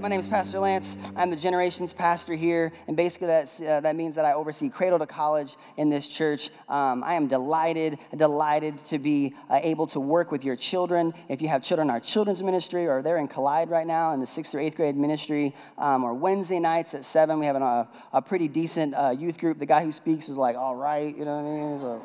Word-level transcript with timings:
my 0.00 0.08
name 0.08 0.20
is 0.20 0.26
Pastor 0.26 0.58
Lance. 0.58 0.96
I'm 1.14 1.28
the 1.28 1.36
Generations 1.36 1.92
Pastor 1.92 2.34
here, 2.34 2.72
and 2.88 2.96
basically 2.96 3.26
that's, 3.26 3.60
uh, 3.60 3.80
that 3.82 3.96
means 3.96 4.14
that 4.14 4.24
I 4.24 4.32
oversee 4.32 4.70
Cradle 4.70 4.98
to 4.98 5.06
College 5.06 5.58
in 5.76 5.90
this 5.90 6.08
church. 6.08 6.48
Um, 6.70 7.04
I 7.04 7.14
am 7.14 7.26
delighted, 7.26 7.98
delighted 8.16 8.82
to 8.86 8.98
be 8.98 9.34
uh, 9.50 9.60
able 9.62 9.86
to 9.88 10.00
work 10.00 10.32
with 10.32 10.42
your 10.42 10.56
children. 10.56 11.12
If 11.28 11.42
you 11.42 11.48
have 11.48 11.62
children 11.62 11.88
in 11.88 11.90
our 11.90 12.00
children's 12.00 12.42
ministry, 12.42 12.86
or 12.86 13.02
they're 13.02 13.18
in 13.18 13.28
Collide 13.28 13.68
right 13.68 13.86
now 13.86 14.14
in 14.14 14.20
the 14.20 14.26
sixth 14.26 14.54
or 14.54 14.60
eighth 14.60 14.76
grade 14.76 14.96
ministry, 14.96 15.54
um, 15.76 16.02
or 16.02 16.14
Wednesday 16.14 16.60
nights 16.60 16.94
at 16.94 17.04
seven, 17.04 17.38
we 17.38 17.44
have 17.44 17.56
an, 17.56 17.62
uh, 17.62 17.84
a 18.14 18.22
pretty 18.22 18.48
decent 18.48 18.94
uh, 18.94 19.10
youth 19.10 19.36
group. 19.36 19.58
The 19.58 19.66
guy 19.66 19.84
who 19.84 19.92
speaks 19.92 20.30
is 20.30 20.38
like, 20.38 20.56
all 20.56 20.76
right, 20.76 21.14
you 21.14 21.26
know 21.26 21.36
what 21.36 21.46
I 21.46 21.52
mean? 21.52 21.78
So, 21.78 22.02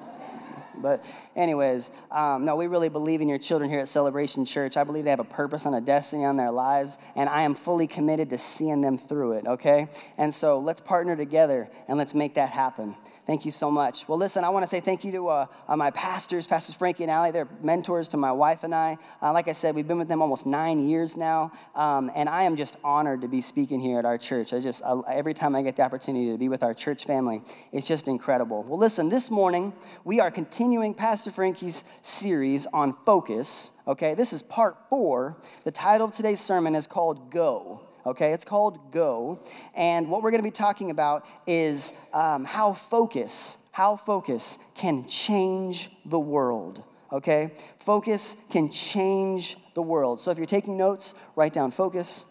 but, 0.82 1.04
anyways, 1.36 1.92
um, 2.12 2.46
no, 2.46 2.56
we 2.56 2.68
really 2.68 2.90
believe 2.90 3.22
in 3.22 3.28
your 3.28 3.38
children 3.38 3.70
here 3.70 3.80
at 3.80 3.88
Celebration 3.88 4.46
Church. 4.46 4.78
I 4.78 4.84
believe 4.84 5.04
they 5.04 5.10
have 5.10 5.20
a 5.20 5.24
purpose 5.24 5.66
and 5.66 5.76
a 5.76 5.82
destiny 5.82 6.26
on 6.26 6.36
their 6.36 6.52
lives, 6.52 6.98
and 7.16 7.30
I 7.30 7.44
am 7.44 7.56
fully 7.56 7.88
committed 7.88 8.30
to 8.32 8.38
seeing 8.38 8.82
them 8.82 8.98
through 8.98 9.34
it, 9.34 9.48
okay? 9.48 9.90
And 10.18 10.34
so 10.34 10.60
let's 10.60 10.82
partner 10.82 11.16
together 11.16 11.70
and 11.88 11.98
let's 11.98 12.14
make 12.14 12.36
that 12.36 12.50
happen. 12.50 12.96
Thank 13.26 13.44
you 13.44 13.50
so 13.50 13.72
much. 13.72 14.08
Well, 14.08 14.20
listen, 14.20 14.44
I 14.44 14.50
want 14.50 14.66
to 14.66 14.70
say 14.70 14.80
thank 14.80 15.04
you 15.04 15.12
to 15.14 15.28
uh, 15.30 15.46
uh, 15.68 15.76
my 15.76 15.90
pastors, 15.90 16.46
Pastors 16.46 16.76
Frankie 16.76 17.06
and 17.06 17.12
Allie. 17.12 17.32
They're 17.32 17.48
mentors 17.64 18.08
to 18.10 18.18
my 18.18 18.32
wife 18.32 18.64
and 18.64 18.74
I. 18.74 19.00
Uh, 19.20 19.34
like 19.34 19.48
I 19.48 19.54
said, 19.54 19.74
we've 19.74 19.88
been 19.88 19.98
with 19.98 20.08
them 20.08 20.22
almost 20.22 20.46
nine 20.46 20.88
years 20.88 21.18
now, 21.18 21.52
um, 21.74 22.12
and 22.16 22.30
I 22.30 22.44
am 22.44 22.56
just 22.56 22.78
honored 22.84 23.22
to 23.22 23.28
be 23.28 23.42
speaking 23.42 23.80
here 23.80 23.98
at 23.98 24.06
our 24.06 24.20
church. 24.20 24.54
I 24.54 24.60
just, 24.60 24.84
I, 24.84 25.02
every 25.12 25.34
time 25.34 25.56
I 25.56 25.64
get 25.64 25.76
the 25.76 25.82
opportunity 25.82 26.32
to 26.32 26.38
be 26.38 26.50
with 26.50 26.62
our 26.62 26.76
church 26.76 27.06
family, 27.06 27.42
it's 27.72 27.88
just 27.88 28.08
incredible. 28.08 28.62
Well, 28.62 28.78
listen, 28.78 29.10
this 29.10 29.32
morning 29.32 29.74
we 30.04 30.20
are 30.20 30.30
continuing 30.30 30.94
Pastor 30.94 31.32
Frankie's 31.32 31.84
series 32.04 32.68
on 32.74 32.96
focus. 33.08 33.72
Okay, 33.88 34.14
this 34.14 34.34
is 34.34 34.44
part 34.44 34.78
four. 34.88 35.36
The 35.64 35.72
title 35.72 36.08
of 36.08 36.16
today's 36.16 36.42
sermon 36.42 36.76
is 36.76 36.86
called 36.86 37.32
Go 37.32 37.85
okay? 38.06 38.34
It's 38.34 38.46
called 38.46 38.92
Go. 38.92 39.40
And 39.74 40.10
what 40.10 40.22
we're 40.22 40.32
going 40.32 40.44
to 40.44 40.50
be 40.50 40.52
talking 40.52 40.92
about 40.92 41.26
is 41.48 41.94
um, 42.14 42.46
how 42.46 42.74
focus, 42.74 43.58
how 43.72 43.96
focus 43.96 44.58
can 44.76 45.08
change 45.08 45.90
the 46.06 46.20
world, 46.20 46.84
okay? 47.12 47.52
Focus 47.80 48.36
can 48.50 48.72
change 48.72 49.58
the 49.74 49.82
world. 49.82 50.20
So 50.20 50.32
if 50.32 50.38
you're 50.38 50.46
taking 50.46 50.78
notes, 50.78 51.14
write 51.36 51.54
down 51.54 51.72
focus, 51.72 52.26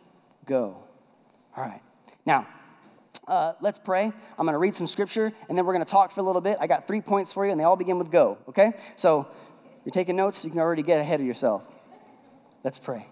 go. 0.46 0.78
All 1.56 1.64
right. 1.64 1.82
Now, 2.26 2.46
uh, 3.26 3.52
let's 3.60 3.78
pray. 3.78 4.04
I'm 4.04 4.46
going 4.46 4.52
to 4.54 4.58
read 4.58 4.74
some 4.74 4.86
scripture, 4.86 5.32
and 5.48 5.56
then 5.56 5.64
we're 5.64 5.72
going 5.72 5.84
to 5.84 5.90
talk 5.90 6.12
for 6.12 6.20
a 6.20 6.24
little 6.24 6.42
bit. 6.42 6.58
I 6.60 6.66
got 6.66 6.86
three 6.86 7.00
points 7.00 7.32
for 7.32 7.46
you, 7.46 7.52
and 7.52 7.60
they 7.60 7.64
all 7.64 7.76
begin 7.76 7.98
with 7.98 8.10
go, 8.10 8.38
okay? 8.48 8.72
So 8.96 9.26
you're 9.84 9.92
taking 9.92 10.16
notes, 10.16 10.44
you 10.44 10.50
can 10.50 10.60
already 10.60 10.82
get 10.82 11.00
ahead 11.00 11.20
of 11.20 11.26
yourself. 11.26 11.66
Let's 12.62 12.78
pray. 12.78 13.06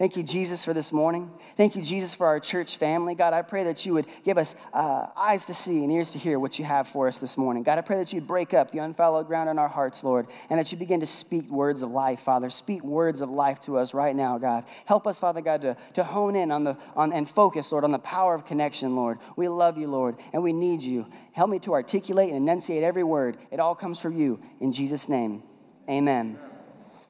Thank 0.00 0.16
you, 0.16 0.22
Jesus, 0.22 0.64
for 0.64 0.72
this 0.72 0.92
morning. 0.92 1.30
Thank 1.58 1.76
you, 1.76 1.82
Jesus, 1.82 2.14
for 2.14 2.26
our 2.26 2.40
church 2.40 2.78
family. 2.78 3.14
God, 3.14 3.34
I 3.34 3.42
pray 3.42 3.64
that 3.64 3.84
you 3.84 3.92
would 3.92 4.06
give 4.24 4.38
us 4.38 4.56
uh, 4.72 5.08
eyes 5.14 5.44
to 5.44 5.52
see 5.52 5.84
and 5.84 5.92
ears 5.92 6.12
to 6.12 6.18
hear 6.18 6.38
what 6.38 6.58
you 6.58 6.64
have 6.64 6.88
for 6.88 7.06
us 7.06 7.18
this 7.18 7.36
morning. 7.36 7.62
God, 7.62 7.76
I 7.76 7.82
pray 7.82 7.98
that 7.98 8.10
you'd 8.10 8.26
break 8.26 8.54
up 8.54 8.70
the 8.70 8.78
unfallowed 8.78 9.26
ground 9.26 9.50
in 9.50 9.58
our 9.58 9.68
hearts, 9.68 10.02
Lord, 10.02 10.26
and 10.48 10.58
that 10.58 10.72
you 10.72 10.78
begin 10.78 11.00
to 11.00 11.06
speak 11.06 11.50
words 11.50 11.82
of 11.82 11.90
life, 11.90 12.20
Father. 12.20 12.48
Speak 12.48 12.82
words 12.82 13.20
of 13.20 13.28
life 13.28 13.60
to 13.60 13.76
us 13.76 13.92
right 13.92 14.16
now, 14.16 14.38
God. 14.38 14.64
Help 14.86 15.06
us, 15.06 15.18
Father 15.18 15.42
God, 15.42 15.60
to, 15.60 15.76
to 15.92 16.02
hone 16.02 16.34
in 16.34 16.50
on 16.50 16.64
the 16.64 16.78
on 16.96 17.12
and 17.12 17.28
focus, 17.28 17.70
Lord, 17.70 17.84
on 17.84 17.92
the 17.92 17.98
power 17.98 18.34
of 18.34 18.46
connection, 18.46 18.96
Lord. 18.96 19.18
We 19.36 19.48
love 19.48 19.76
you, 19.76 19.88
Lord, 19.88 20.16
and 20.32 20.42
we 20.42 20.54
need 20.54 20.80
you. 20.80 21.08
Help 21.32 21.50
me 21.50 21.58
to 21.58 21.74
articulate 21.74 22.28
and 22.28 22.38
enunciate 22.38 22.82
every 22.82 23.04
word. 23.04 23.36
It 23.50 23.60
all 23.60 23.74
comes 23.74 23.98
from 23.98 24.16
you. 24.16 24.40
In 24.60 24.72
Jesus' 24.72 25.10
name, 25.10 25.42
amen. 25.90 26.38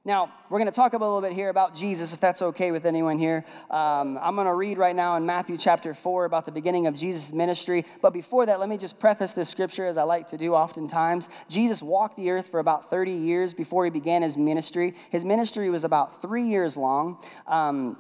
Now, 0.03 0.33
we're 0.49 0.59
going 0.59 0.71
to 0.71 0.75
talk 0.75 0.95
a 0.95 0.97
little 0.97 1.21
bit 1.21 1.35
here 1.35 1.51
about 1.51 1.75
Jesus, 1.75 2.15
if 2.15 2.21
that's 2.21 2.41
okay 2.41 2.71
with 2.71 2.87
anyone 2.87 3.19
here. 3.19 3.45
Um, 3.71 4.19
I'm 4.23 4.35
going 4.35 4.47
to 4.47 4.55
read 4.55 4.79
right 4.79 4.97
now 4.97 5.17
in 5.17 5.27
Matthew 5.27 5.59
chapter 5.59 5.93
4 5.93 6.25
about 6.25 6.47
the 6.47 6.53
beginning 6.53 6.87
of 6.87 6.95
Jesus' 6.95 7.35
ministry. 7.35 7.85
But 8.01 8.15
before 8.15 8.47
that, 8.47 8.59
let 8.59 8.71
me 8.71 8.79
just 8.79 8.99
preface 8.99 9.35
this 9.35 9.51
scripture 9.51 9.85
as 9.85 9.99
I 9.99 10.05
like 10.05 10.29
to 10.29 10.39
do 10.39 10.55
oftentimes. 10.55 11.29
Jesus 11.51 11.83
walked 11.83 12.17
the 12.17 12.31
earth 12.31 12.47
for 12.51 12.61
about 12.61 12.89
30 12.89 13.11
years 13.13 13.53
before 13.53 13.85
he 13.85 13.91
began 13.91 14.23
his 14.23 14.39
ministry. 14.39 14.95
His 15.11 15.23
ministry 15.23 15.69
was 15.69 15.85
about 15.85 16.23
three 16.23 16.49
years 16.49 16.79
long. 16.79 17.23
Um, 17.47 17.99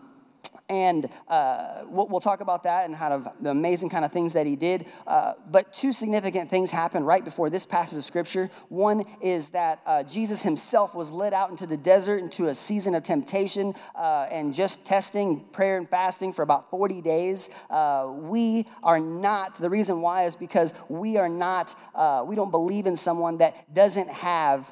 and 0.70 1.08
uh, 1.26 1.82
we'll, 1.86 2.06
we'll, 2.06 2.20
talk 2.20 2.40
about 2.40 2.62
that 2.62 2.84
and 2.84 2.94
how 2.94 3.08
to, 3.08 3.32
the 3.40 3.50
amazing 3.50 3.90
kind 3.90 4.04
of 4.04 4.12
things 4.12 4.34
that 4.34 4.46
he 4.46 4.54
did. 4.54 4.86
Uh, 5.04 5.32
but 5.50 5.72
two 5.72 5.92
significant 5.92 6.48
things 6.48 6.70
happened 6.70 7.06
right 7.06 7.24
before 7.24 7.50
this 7.50 7.66
passage 7.66 7.98
of 7.98 8.04
scripture. 8.04 8.48
One 8.68 9.04
is 9.20 9.48
that 9.48 9.80
uh, 9.84 10.04
Jesus 10.04 10.42
himself 10.42 10.94
was 10.94 11.10
led 11.10 11.34
out 11.34 11.50
into 11.50 11.66
the 11.66 11.76
desert 11.76 12.18
into 12.18 12.46
a 12.46 12.54
season 12.54 12.94
of 12.94 13.02
temptation 13.02 13.74
uh, 13.96 14.28
and 14.30 14.54
just 14.54 14.84
testing, 14.84 15.40
prayer 15.50 15.76
and 15.76 15.88
fasting 15.88 16.32
for 16.32 16.42
about 16.42 16.70
40 16.70 17.02
days. 17.02 17.50
Uh, 17.68 18.06
we 18.16 18.68
are 18.84 19.00
not, 19.00 19.56
the 19.56 19.70
reason 19.70 20.00
why 20.00 20.26
is 20.26 20.36
because 20.36 20.72
we 20.88 21.16
are 21.16 21.28
not, 21.28 21.74
uh, 21.96 22.22
we 22.24 22.36
don't 22.36 22.52
believe 22.52 22.86
in 22.86 22.96
someone 22.96 23.38
that 23.38 23.74
doesn't 23.74 24.08
have 24.08 24.70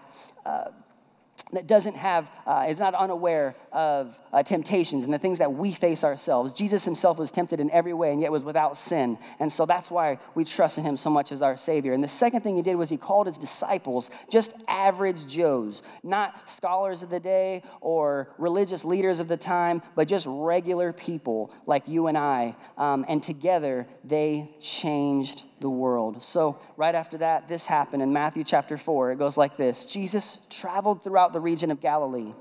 that 1.52 1.66
doesn't 1.66 1.96
have, 1.96 2.30
uh, 2.46 2.66
is 2.68 2.78
not 2.78 2.94
unaware 2.94 3.56
of 3.72 4.18
uh, 4.32 4.42
temptations 4.42 5.04
and 5.04 5.12
the 5.12 5.18
things 5.18 5.38
that 5.38 5.52
we 5.52 5.72
face 5.72 6.04
ourselves. 6.04 6.52
Jesus 6.52 6.84
himself 6.84 7.18
was 7.18 7.30
tempted 7.30 7.60
in 7.60 7.70
every 7.70 7.92
way 7.92 8.12
and 8.12 8.20
yet 8.20 8.32
was 8.32 8.44
without 8.44 8.76
sin. 8.76 9.18
And 9.38 9.52
so 9.52 9.66
that's 9.66 9.90
why 9.90 10.18
we 10.34 10.44
trust 10.44 10.78
in 10.78 10.84
him 10.84 10.96
so 10.96 11.10
much 11.10 11.32
as 11.32 11.42
our 11.42 11.56
Savior. 11.56 11.92
And 11.92 12.02
the 12.02 12.08
second 12.08 12.42
thing 12.42 12.56
he 12.56 12.62
did 12.62 12.76
was 12.76 12.88
he 12.88 12.96
called 12.96 13.26
his 13.26 13.38
disciples 13.38 14.10
just 14.30 14.54
average 14.66 15.26
Joes, 15.26 15.82
not 16.02 16.48
scholars 16.48 17.02
of 17.02 17.10
the 17.10 17.20
day 17.20 17.62
or 17.80 18.28
religious 18.38 18.84
leaders 18.84 19.20
of 19.20 19.28
the 19.28 19.36
time, 19.36 19.82
but 19.94 20.08
just 20.08 20.26
regular 20.28 20.92
people 20.92 21.52
like 21.66 21.88
you 21.88 22.06
and 22.06 22.18
I. 22.18 22.56
Um, 22.76 23.04
and 23.08 23.22
together 23.22 23.86
they 24.04 24.50
changed 24.60 25.44
the 25.60 25.70
world. 25.70 26.22
So, 26.22 26.58
right 26.76 26.94
after 26.94 27.18
that, 27.18 27.48
this 27.48 27.66
happened 27.66 28.02
in 28.02 28.12
Matthew 28.12 28.44
chapter 28.44 28.76
4. 28.76 29.12
It 29.12 29.18
goes 29.18 29.36
like 29.36 29.56
this 29.56 29.84
Jesus 29.84 30.38
traveled 30.50 31.02
throughout 31.02 31.32
the 31.32 31.40
region 31.40 31.70
of 31.70 31.80
Galilee, 31.80 32.32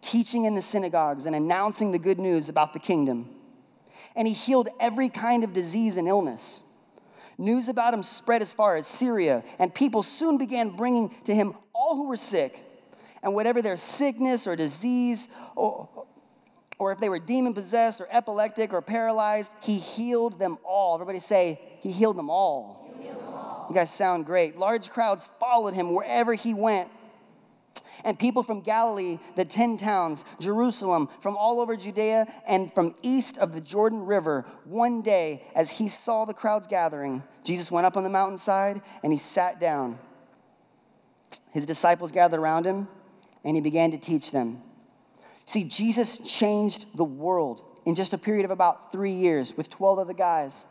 teaching 0.00 0.44
in 0.44 0.54
the 0.54 0.62
synagogues 0.62 1.26
and 1.26 1.34
announcing 1.34 1.92
the 1.92 1.98
good 1.98 2.18
news 2.18 2.48
about 2.48 2.72
the 2.72 2.78
kingdom. 2.78 3.28
And 4.16 4.26
he 4.26 4.34
healed 4.34 4.68
every 4.80 5.08
kind 5.08 5.44
of 5.44 5.52
disease 5.52 5.96
and 5.96 6.08
illness. 6.08 6.62
News 7.38 7.68
about 7.68 7.94
him 7.94 8.02
spread 8.02 8.42
as 8.42 8.52
far 8.52 8.76
as 8.76 8.86
Syria, 8.86 9.42
and 9.58 9.74
people 9.74 10.02
soon 10.02 10.36
began 10.36 10.76
bringing 10.76 11.14
to 11.24 11.34
him 11.34 11.54
all 11.72 11.96
who 11.96 12.08
were 12.08 12.18
sick, 12.18 12.62
and 13.22 13.34
whatever 13.34 13.62
their 13.62 13.76
sickness 13.76 14.46
or 14.46 14.56
disease 14.56 15.28
or, 15.56 15.99
or 16.80 16.92
if 16.92 16.98
they 16.98 17.10
were 17.10 17.18
demon 17.18 17.52
possessed 17.52 18.00
or 18.00 18.08
epileptic 18.10 18.72
or 18.72 18.80
paralyzed, 18.80 19.52
he 19.60 19.78
healed 19.78 20.38
them 20.38 20.56
all. 20.64 20.94
Everybody 20.94 21.20
say, 21.20 21.60
He 21.80 21.92
healed 21.92 22.16
them 22.16 22.30
all. 22.30 22.90
You 23.68 23.74
guys 23.74 23.92
sound 23.92 24.24
great. 24.24 24.56
Large 24.56 24.88
crowds 24.88 25.28
followed 25.38 25.74
him 25.74 25.94
wherever 25.94 26.34
he 26.34 26.54
went. 26.54 26.88
And 28.02 28.18
people 28.18 28.42
from 28.42 28.62
Galilee, 28.62 29.18
the 29.36 29.44
10 29.44 29.76
towns, 29.76 30.24
Jerusalem, 30.40 31.10
from 31.20 31.36
all 31.36 31.60
over 31.60 31.76
Judea, 31.76 32.26
and 32.48 32.72
from 32.72 32.94
east 33.02 33.36
of 33.36 33.52
the 33.52 33.60
Jordan 33.60 34.06
River, 34.06 34.46
one 34.64 35.02
day, 35.02 35.44
as 35.54 35.68
he 35.68 35.86
saw 35.86 36.24
the 36.24 36.32
crowds 36.32 36.66
gathering, 36.66 37.22
Jesus 37.44 37.70
went 37.70 37.86
up 37.86 37.98
on 37.98 38.04
the 38.04 38.08
mountainside 38.08 38.80
and 39.02 39.12
he 39.12 39.18
sat 39.18 39.60
down. 39.60 39.98
His 41.50 41.66
disciples 41.66 42.10
gathered 42.10 42.40
around 42.40 42.64
him 42.64 42.88
and 43.44 43.54
he 43.54 43.60
began 43.60 43.90
to 43.90 43.98
teach 43.98 44.32
them. 44.32 44.62
See, 45.50 45.64
Jesus 45.64 46.18
changed 46.18 46.86
the 46.94 47.02
world 47.02 47.64
in 47.84 47.96
just 47.96 48.12
a 48.12 48.18
period 48.18 48.44
of 48.44 48.52
about 48.52 48.92
three 48.92 49.10
years 49.10 49.56
with 49.56 49.68
12 49.68 49.98
other 49.98 50.12
guys. 50.12 50.64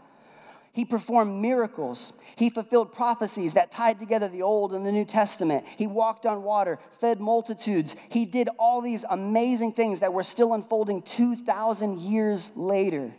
He 0.71 0.85
performed 0.85 1.41
miracles. 1.41 2.13
He 2.37 2.49
fulfilled 2.49 2.93
prophecies 2.93 3.55
that 3.55 3.71
tied 3.71 3.99
together 3.99 4.29
the 4.29 4.41
Old 4.41 4.71
and 4.71 4.85
the 4.85 4.93
New 4.93 5.03
Testament. 5.03 5.65
He 5.75 5.85
walked 5.85 6.25
on 6.25 6.43
water, 6.43 6.79
fed 7.01 7.19
multitudes. 7.19 7.93
He 8.07 8.23
did 8.23 8.47
all 8.57 8.79
these 8.79 9.03
amazing 9.09 9.73
things 9.73 9.99
that 9.99 10.13
were 10.13 10.23
still 10.23 10.53
unfolding 10.53 11.01
2,000 11.01 11.99
years 11.99 12.49
later. 12.55 13.11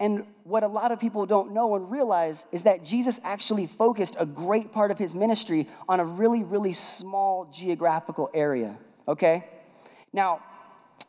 And 0.00 0.26
what 0.42 0.64
a 0.64 0.66
lot 0.66 0.90
of 0.90 0.98
people 0.98 1.24
don't 1.26 1.52
know 1.52 1.76
and 1.76 1.88
realize 1.88 2.44
is 2.50 2.64
that 2.64 2.82
Jesus 2.82 3.20
actually 3.22 3.68
focused 3.68 4.16
a 4.18 4.26
great 4.26 4.72
part 4.72 4.90
of 4.90 4.98
his 4.98 5.14
ministry 5.14 5.68
on 5.88 6.00
a 6.00 6.04
really, 6.04 6.42
really 6.42 6.72
small 6.72 7.48
geographical 7.52 8.28
area, 8.34 8.76
okay? 9.06 9.44
Now, 10.16 10.40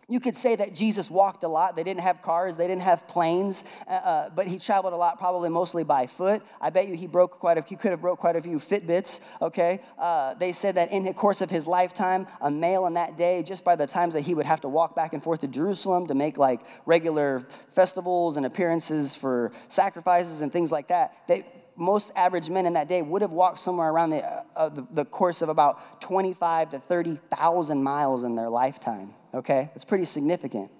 you 0.09 0.19
could 0.19 0.35
say 0.35 0.55
that 0.55 0.75
Jesus 0.75 1.09
walked 1.09 1.43
a 1.43 1.47
lot. 1.47 1.75
They 1.77 1.83
didn't 1.83 2.01
have 2.01 2.21
cars, 2.21 2.55
they 2.57 2.67
didn't 2.67 2.81
have 2.81 3.07
planes, 3.07 3.63
uh, 3.87 3.91
uh, 3.91 4.29
but 4.29 4.47
he 4.47 4.59
traveled 4.59 4.93
a 4.93 4.97
lot, 4.97 5.17
probably 5.17 5.49
mostly 5.49 5.83
by 5.83 6.07
foot. 6.07 6.43
I 6.61 6.69
bet 6.69 6.89
you 6.89 6.95
he 6.95 7.07
broke 7.07 7.39
quite 7.39 7.57
a 7.57 7.61
few, 7.61 7.77
could 7.77 7.91
have 7.91 8.01
broke 8.01 8.19
quite 8.19 8.35
a 8.35 8.41
few 8.41 8.57
Fitbits, 8.57 9.21
okay? 9.41 9.81
Uh, 9.97 10.33
they 10.33 10.51
said 10.51 10.75
that 10.75 10.91
in 10.91 11.03
the 11.03 11.13
course 11.13 11.39
of 11.39 11.49
his 11.49 11.67
lifetime, 11.67 12.27
a 12.41 12.51
male 12.51 12.85
in 12.85 12.95
that 12.95 13.17
day, 13.17 13.43
just 13.43 13.63
by 13.63 13.75
the 13.77 13.87
times 13.87 14.13
that 14.13 14.21
he 14.21 14.33
would 14.33 14.45
have 14.45 14.61
to 14.61 14.69
walk 14.69 14.93
back 14.95 15.13
and 15.13 15.23
forth 15.23 15.41
to 15.41 15.47
Jerusalem 15.47 16.07
to 16.07 16.13
make 16.13 16.37
like 16.37 16.61
regular 16.85 17.45
festivals 17.73 18.35
and 18.35 18.45
appearances 18.45 19.15
for 19.15 19.53
sacrifices 19.69 20.41
and 20.41 20.51
things 20.51 20.71
like 20.71 20.89
that, 20.89 21.13
they, 21.27 21.45
most 21.77 22.11
average 22.15 22.49
men 22.49 22.65
in 22.65 22.73
that 22.73 22.87
day 22.87 23.01
would 23.01 23.21
have 23.21 23.31
walked 23.31 23.59
somewhere 23.59 23.89
around 23.89 24.09
the, 24.09 24.23
uh, 24.25 24.69
the, 24.69 24.85
the 24.91 25.05
course 25.05 25.41
of 25.41 25.49
about 25.49 26.01
25 26.01 26.71
to 26.71 26.79
30,000 26.79 27.83
miles 27.83 28.23
in 28.23 28.35
their 28.35 28.49
lifetime, 28.49 29.13
okay? 29.33 29.69
It's 29.75 29.85
pretty 29.85 30.05
significant. 30.05 30.71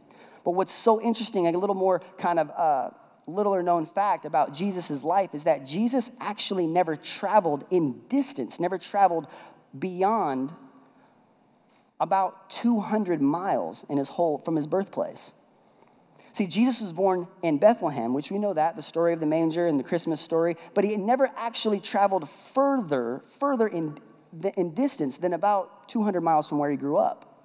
But 0.44 0.52
what's 0.52 0.74
so 0.74 1.02
interesting, 1.02 1.48
a 1.48 1.52
little 1.52 1.76
more 1.76 2.02
kind 2.18 2.40
of 2.40 2.50
uh, 2.52 2.90
littler 3.28 3.62
known 3.62 3.86
fact 3.86 4.26
about 4.26 4.54
Jesus' 4.54 5.04
life 5.04 5.32
is 5.34 5.44
that 5.44 5.66
Jesus 5.66 6.10
actually 6.20 6.66
never 6.66 6.96
traveled 6.96 7.66
in 7.70 8.02
distance, 8.10 8.60
never 8.60 8.78
traveled 8.78 9.28
beyond 9.78 10.54
about 12.00 12.50
200 12.50 13.22
miles 13.22 13.86
in 13.90 13.98
his 13.98 14.10
whole 14.10 14.38
from 14.38 14.56
his 14.56 14.68
birthplace. 14.68 15.34
See, 16.38 16.46
Jesus 16.46 16.82
was 16.82 16.94
born 16.94 17.28
in 17.42 17.58
Bethlehem, 17.58 18.14
which 18.14 18.30
we 18.30 18.38
know 18.38 18.54
that, 18.54 18.76
the 18.76 18.84
story 18.84 19.12
of 19.12 19.20
the 19.20 19.26
manger 19.26 19.66
and 19.66 19.80
the 19.80 19.84
Christmas 19.84 20.22
story, 20.22 20.56
but 20.76 20.84
he 20.84 20.92
had 20.92 21.00
never 21.00 21.32
actually 21.36 21.80
traveled 21.80 22.30
further, 22.54 23.24
further 23.40 23.68
in, 23.68 23.98
in 24.56 24.76
distance 24.76 25.18
than 25.18 25.34
about 25.34 25.90
200 25.90 26.22
miles 26.22 26.48
from 26.48 26.60
where 26.60 26.70
he 26.70 26.78
grew 26.78 26.96
up. 26.96 27.42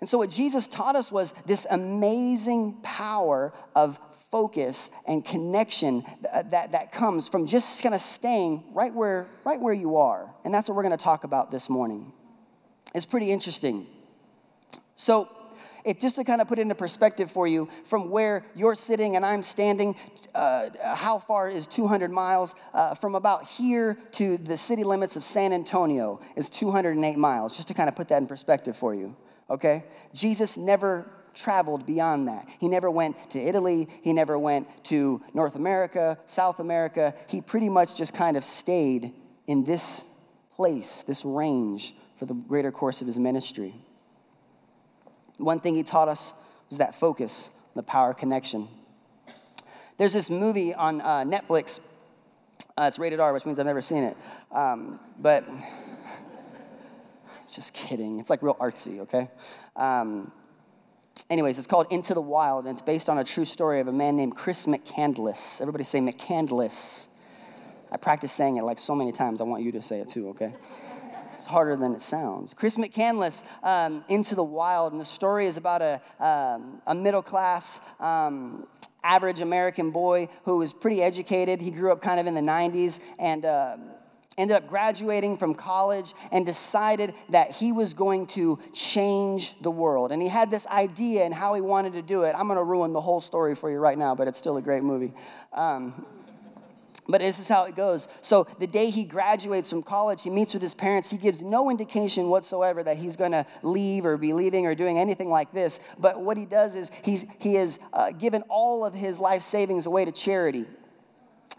And 0.00 0.08
so, 0.08 0.16
what 0.16 0.30
Jesus 0.30 0.66
taught 0.66 0.96
us 0.96 1.12
was 1.12 1.34
this 1.44 1.66
amazing 1.68 2.78
power 2.82 3.52
of 3.76 4.00
focus 4.30 4.88
and 5.06 5.22
connection 5.22 6.06
that, 6.22 6.34
uh, 6.34 6.42
that, 6.48 6.72
that 6.72 6.90
comes 6.90 7.28
from 7.28 7.46
just 7.46 7.82
kind 7.82 7.94
of 7.94 8.00
staying 8.00 8.64
right 8.72 8.94
where, 8.94 9.26
right 9.44 9.60
where 9.60 9.74
you 9.74 9.98
are. 9.98 10.34
And 10.42 10.54
that's 10.54 10.70
what 10.70 10.74
we're 10.74 10.84
going 10.84 10.96
to 10.96 11.04
talk 11.04 11.24
about 11.24 11.50
this 11.50 11.68
morning. 11.68 12.14
It's 12.94 13.04
pretty 13.04 13.30
interesting. 13.30 13.86
So, 14.96 15.28
if 15.84 15.98
just 15.98 16.16
to 16.16 16.24
kind 16.24 16.40
of 16.40 16.48
put 16.48 16.58
it 16.58 16.62
into 16.62 16.74
perspective 16.74 17.30
for 17.30 17.46
you, 17.46 17.68
from 17.84 18.10
where 18.10 18.44
you're 18.54 18.74
sitting 18.74 19.16
and 19.16 19.24
I'm 19.24 19.42
standing, 19.42 19.96
uh, 20.34 20.70
how 20.82 21.18
far 21.18 21.48
is 21.48 21.66
200 21.66 22.10
miles? 22.10 22.54
Uh, 22.72 22.94
from 22.94 23.14
about 23.14 23.46
here 23.46 23.98
to 24.12 24.36
the 24.38 24.56
city 24.56 24.84
limits 24.84 25.16
of 25.16 25.24
San 25.24 25.52
Antonio 25.52 26.20
is 26.36 26.48
208 26.48 27.16
miles, 27.16 27.56
just 27.56 27.68
to 27.68 27.74
kind 27.74 27.88
of 27.88 27.96
put 27.96 28.08
that 28.08 28.18
in 28.18 28.26
perspective 28.26 28.76
for 28.76 28.94
you, 28.94 29.16
okay? 29.48 29.84
Jesus 30.14 30.56
never 30.56 31.10
traveled 31.34 31.86
beyond 31.86 32.28
that. 32.28 32.46
He 32.58 32.68
never 32.68 32.90
went 32.90 33.30
to 33.30 33.40
Italy, 33.40 33.88
he 34.02 34.12
never 34.12 34.38
went 34.38 34.66
to 34.84 35.22
North 35.34 35.54
America, 35.54 36.18
South 36.26 36.60
America. 36.60 37.14
He 37.28 37.40
pretty 37.40 37.68
much 37.68 37.94
just 37.94 38.14
kind 38.14 38.36
of 38.36 38.44
stayed 38.44 39.12
in 39.46 39.64
this 39.64 40.04
place, 40.54 41.04
this 41.06 41.24
range 41.24 41.94
for 42.18 42.26
the 42.26 42.34
greater 42.34 42.70
course 42.70 43.00
of 43.00 43.06
his 43.06 43.18
ministry. 43.18 43.74
One 45.40 45.58
thing 45.58 45.74
he 45.74 45.82
taught 45.82 46.08
us 46.08 46.34
was 46.68 46.78
that 46.78 46.94
focus, 46.94 47.50
the 47.74 47.82
power 47.82 48.12
connection. 48.12 48.68
There's 49.96 50.12
this 50.12 50.28
movie 50.28 50.74
on 50.74 51.00
uh, 51.00 51.24
Netflix. 51.24 51.80
Uh, 52.78 52.84
it's 52.84 52.98
rated 52.98 53.20
R, 53.20 53.32
which 53.32 53.46
means 53.46 53.58
I've 53.58 53.66
never 53.66 53.82
seen 53.82 54.04
it. 54.04 54.16
Um, 54.52 55.00
but 55.18 55.44
just 57.52 57.72
kidding. 57.72 58.20
It's 58.20 58.30
like 58.30 58.42
real 58.42 58.54
artsy, 58.54 59.00
okay? 59.00 59.28
Um, 59.76 60.30
anyways, 61.30 61.58
it's 61.58 61.66
called 61.66 61.86
Into 61.90 62.12
the 62.12 62.20
Wild, 62.20 62.66
and 62.66 62.74
it's 62.74 62.82
based 62.82 63.08
on 63.08 63.18
a 63.18 63.24
true 63.24 63.44
story 63.44 63.80
of 63.80 63.88
a 63.88 63.92
man 63.92 64.16
named 64.16 64.36
Chris 64.36 64.66
McCandless. 64.66 65.60
Everybody 65.60 65.84
say 65.84 66.00
McCandless. 66.00 67.06
I 67.90 67.96
practice 67.96 68.32
saying 68.32 68.56
it 68.56 68.62
like 68.62 68.78
so 68.78 68.94
many 68.94 69.12
times. 69.12 69.40
I 69.40 69.44
want 69.44 69.62
you 69.62 69.72
to 69.72 69.82
say 69.82 70.00
it 70.00 70.10
too, 70.10 70.28
okay? 70.30 70.52
It's 71.40 71.46
harder 71.46 71.74
than 71.74 71.94
it 71.94 72.02
sounds. 72.02 72.52
Chris 72.52 72.76
McCandless, 72.76 73.42
um, 73.62 74.04
Into 74.10 74.34
the 74.34 74.44
Wild, 74.44 74.92
and 74.92 75.00
the 75.00 75.06
story 75.06 75.46
is 75.46 75.56
about 75.56 75.80
a, 75.80 75.98
um, 76.22 76.82
a 76.86 76.94
middle 76.94 77.22
class, 77.22 77.80
um, 77.98 78.66
average 79.02 79.40
American 79.40 79.90
boy 79.90 80.28
who 80.44 80.58
was 80.58 80.74
pretty 80.74 81.02
educated. 81.02 81.62
He 81.62 81.70
grew 81.70 81.92
up 81.92 82.02
kind 82.02 82.20
of 82.20 82.26
in 82.26 82.34
the 82.34 82.42
90s 82.42 83.00
and 83.18 83.46
uh, 83.46 83.78
ended 84.36 84.54
up 84.54 84.68
graduating 84.68 85.38
from 85.38 85.54
college 85.54 86.12
and 86.30 86.44
decided 86.44 87.14
that 87.30 87.52
he 87.52 87.72
was 87.72 87.94
going 87.94 88.26
to 88.26 88.58
change 88.74 89.54
the 89.62 89.70
world. 89.70 90.12
And 90.12 90.20
he 90.20 90.28
had 90.28 90.50
this 90.50 90.66
idea 90.66 91.24
and 91.24 91.32
how 91.32 91.54
he 91.54 91.62
wanted 91.62 91.94
to 91.94 92.02
do 92.02 92.24
it. 92.24 92.34
I'm 92.36 92.48
going 92.48 92.58
to 92.58 92.64
ruin 92.64 92.92
the 92.92 93.00
whole 93.00 93.22
story 93.22 93.54
for 93.54 93.70
you 93.70 93.78
right 93.78 93.96
now, 93.96 94.14
but 94.14 94.28
it's 94.28 94.38
still 94.38 94.58
a 94.58 94.62
great 94.62 94.82
movie. 94.82 95.14
Um, 95.54 96.04
but 97.08 97.20
this 97.20 97.38
is 97.38 97.48
how 97.48 97.64
it 97.64 97.76
goes. 97.76 98.08
So 98.20 98.46
the 98.58 98.66
day 98.66 98.90
he 98.90 99.04
graduates 99.04 99.70
from 99.70 99.82
college, 99.82 100.22
he 100.22 100.30
meets 100.30 100.52
with 100.52 100.62
his 100.62 100.74
parents. 100.74 101.10
He 101.10 101.16
gives 101.16 101.40
no 101.40 101.70
indication 101.70 102.28
whatsoever 102.28 102.82
that 102.82 102.98
he's 102.98 103.16
going 103.16 103.32
to 103.32 103.46
leave 103.62 104.06
or 104.06 104.16
be 104.16 104.32
leaving 104.32 104.66
or 104.66 104.74
doing 104.74 104.98
anything 104.98 105.30
like 105.30 105.52
this. 105.52 105.80
But 105.98 106.20
what 106.20 106.36
he 106.36 106.46
does 106.46 106.74
is 106.74 106.90
he's, 107.02 107.24
he 107.38 107.54
has 107.54 107.78
uh, 107.92 108.12
given 108.12 108.42
all 108.48 108.84
of 108.84 108.94
his 108.94 109.18
life 109.18 109.42
savings 109.42 109.86
away 109.86 110.04
to 110.04 110.12
charity. 110.12 110.66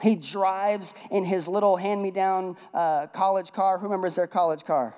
He 0.02 0.16
drives 0.16 0.94
in 1.12 1.26
his 1.26 1.48
little 1.48 1.78
hand-me-down 1.78 2.58
uh, 2.74 3.08
college 3.08 3.52
car. 3.52 3.78
Who 3.78 3.86
remembers 3.86 4.16
their 4.16 4.28
college 4.28 4.64
car? 4.64 4.96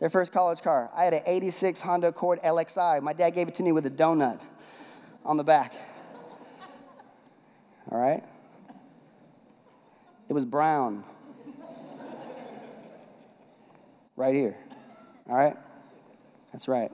Their 0.00 0.10
first 0.10 0.32
college 0.32 0.60
car. 0.60 0.90
I 0.94 1.04
had 1.04 1.14
an 1.14 1.22
86 1.24 1.80
Honda 1.80 2.08
Accord 2.08 2.40
LXI. 2.42 3.00
My 3.00 3.12
dad 3.12 3.30
gave 3.30 3.48
it 3.48 3.54
to 3.56 3.62
me 3.62 3.72
with 3.72 3.86
a 3.86 3.90
donut 3.90 4.40
on 5.24 5.36
the 5.36 5.44
back. 5.44 5.74
All 7.90 7.98
right? 7.98 8.22
It 10.28 10.32
was 10.32 10.44
brown. 10.44 11.04
right 14.16 14.34
here. 14.34 14.56
All 15.28 15.36
right? 15.36 15.56
That's 16.52 16.68
right. 16.68 16.90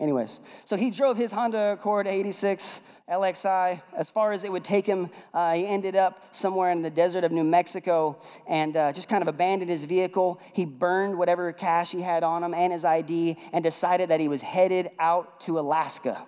Anyways, 0.00 0.40
so 0.64 0.76
he 0.76 0.90
drove 0.90 1.16
his 1.16 1.32
Honda 1.32 1.72
Accord 1.72 2.06
86 2.06 2.80
LXI 3.10 3.80
as 3.96 4.10
far 4.10 4.32
as 4.32 4.44
it 4.44 4.52
would 4.52 4.64
take 4.64 4.86
him. 4.86 5.10
Uh, 5.32 5.54
he 5.54 5.66
ended 5.66 5.96
up 5.96 6.22
somewhere 6.30 6.70
in 6.70 6.82
the 6.82 6.90
desert 6.90 7.24
of 7.24 7.32
New 7.32 7.44
Mexico 7.44 8.20
and 8.46 8.76
uh, 8.76 8.92
just 8.92 9.08
kind 9.08 9.22
of 9.22 9.28
abandoned 9.28 9.70
his 9.70 9.84
vehicle. 9.84 10.40
He 10.52 10.66
burned 10.66 11.16
whatever 11.16 11.52
cash 11.52 11.90
he 11.90 12.02
had 12.02 12.22
on 12.22 12.44
him 12.44 12.54
and 12.54 12.72
his 12.72 12.84
ID 12.84 13.38
and 13.52 13.64
decided 13.64 14.10
that 14.10 14.20
he 14.20 14.28
was 14.28 14.42
headed 14.42 14.90
out 14.98 15.40
to 15.40 15.58
Alaska. 15.58 16.26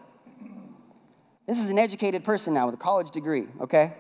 This 1.47 1.58
is 1.58 1.70
an 1.70 1.79
educated 1.79 2.25
person 2.25 2.55
now 2.55 2.67
with 2.67 2.76
a 2.76 2.79
college 2.79 3.11
degree, 3.11 3.47
okay? 3.61 3.94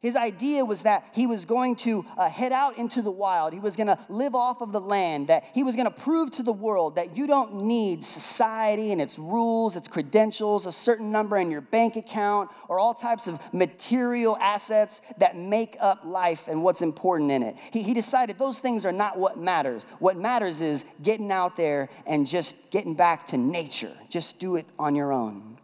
His 0.00 0.14
idea 0.14 0.64
was 0.64 0.82
that 0.82 1.08
he 1.12 1.26
was 1.26 1.44
going 1.44 1.74
to 1.76 2.06
uh, 2.16 2.30
head 2.30 2.52
out 2.52 2.78
into 2.78 3.02
the 3.02 3.10
wild. 3.10 3.52
He 3.52 3.58
was 3.58 3.74
going 3.74 3.88
to 3.88 3.98
live 4.08 4.32
off 4.32 4.60
of 4.60 4.70
the 4.70 4.80
land, 4.80 5.26
that 5.26 5.42
he 5.54 5.64
was 5.64 5.74
going 5.74 5.86
to 5.86 5.90
prove 5.90 6.30
to 6.32 6.44
the 6.44 6.52
world 6.52 6.94
that 6.94 7.16
you 7.16 7.26
don't 7.26 7.62
need 7.62 8.04
society 8.04 8.92
and 8.92 9.02
its 9.02 9.18
rules, 9.18 9.74
its 9.74 9.88
credentials, 9.88 10.66
a 10.66 10.72
certain 10.72 11.10
number 11.10 11.36
in 11.36 11.50
your 11.50 11.62
bank 11.62 11.96
account, 11.96 12.48
or 12.68 12.78
all 12.78 12.94
types 12.94 13.26
of 13.26 13.40
material 13.52 14.36
assets 14.40 15.02
that 15.16 15.36
make 15.36 15.76
up 15.80 16.04
life 16.04 16.46
and 16.46 16.62
what's 16.62 16.80
important 16.80 17.32
in 17.32 17.42
it. 17.42 17.56
He, 17.72 17.82
he 17.82 17.92
decided 17.92 18.38
those 18.38 18.60
things 18.60 18.86
are 18.86 18.92
not 18.92 19.18
what 19.18 19.36
matters. 19.36 19.84
What 19.98 20.16
matters 20.16 20.60
is 20.60 20.84
getting 21.02 21.32
out 21.32 21.56
there 21.56 21.88
and 22.06 22.24
just 22.24 22.54
getting 22.70 22.94
back 22.94 23.26
to 23.28 23.36
nature. 23.36 23.94
Just 24.10 24.38
do 24.38 24.54
it 24.54 24.66
on 24.78 24.94
your 24.94 25.12
own. 25.12 25.58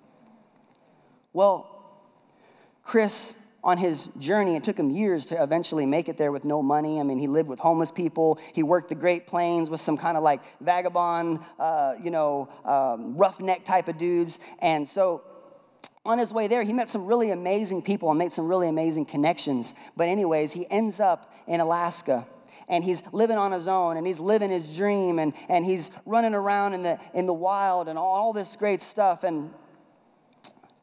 Well, 1.33 1.71
Chris 2.83 3.37
on 3.65 3.79
his 3.79 4.09
journey, 4.19 4.57
it 4.57 4.63
took 4.63 4.79
him 4.79 4.91
years 4.91 5.25
to 5.27 5.43
eventually 5.43 5.87
make 5.87 6.11
it 6.11 6.19
there 6.19 6.31
with 6.31 6.45
no 6.45 6.63
money. 6.63 7.01
I 7.01 7.03
mean, 7.03 7.19
he 7.19 7.27
lived 7.27 7.49
with 7.49 7.59
homeless 7.59 7.91
people. 7.91 8.39
He 8.53 8.63
worked 8.63 8.91
the 8.91 8.95
Great 8.95 9.27
Plains 9.27 9.71
with 9.71 9.81
some 9.81 9.97
kind 9.97 10.19
of 10.19 10.23
like 10.23 10.43
vagabond, 10.61 11.41
uh, 11.59 11.95
you 12.01 12.11
know, 12.11 12.51
um, 12.67 13.17
roughneck 13.17 13.65
type 13.65 13.89
of 13.89 13.97
dudes. 13.97 14.39
And 14.59 14.87
so 14.87 15.23
on 16.05 16.19
his 16.19 16.31
way 16.31 16.47
there, 16.47 16.63
he 16.63 16.75
met 16.75 16.91
some 16.91 17.07
really 17.07 17.31
amazing 17.31 17.81
people 17.81 18.11
and 18.11 18.19
made 18.19 18.35
some 18.35 18.47
really 18.47 18.69
amazing 18.69 19.07
connections. 19.07 19.73
But, 19.97 20.09
anyways, 20.09 20.53
he 20.53 20.71
ends 20.71 21.01
up 21.01 21.33
in 21.47 21.61
Alaska 21.61 22.27
and 22.69 22.85
he's 22.85 23.03
living 23.13 23.39
on 23.39 23.53
his 23.53 23.67
own 23.67 23.97
and 23.97 24.07
he's 24.07 24.21
living 24.21 24.51
his 24.51 24.77
dream 24.77 25.19
and, 25.19 25.33
and 25.49 25.65
he's 25.65 25.91
running 26.05 26.35
around 26.35 26.75
in 26.75 26.83
the, 26.83 27.01
in 27.15 27.25
the 27.25 27.33
wild 27.33 27.89
and 27.89 27.99
all, 27.99 28.35
this 28.35 28.57
great 28.57 28.83
stuff. 28.83 29.25
And 29.25 29.55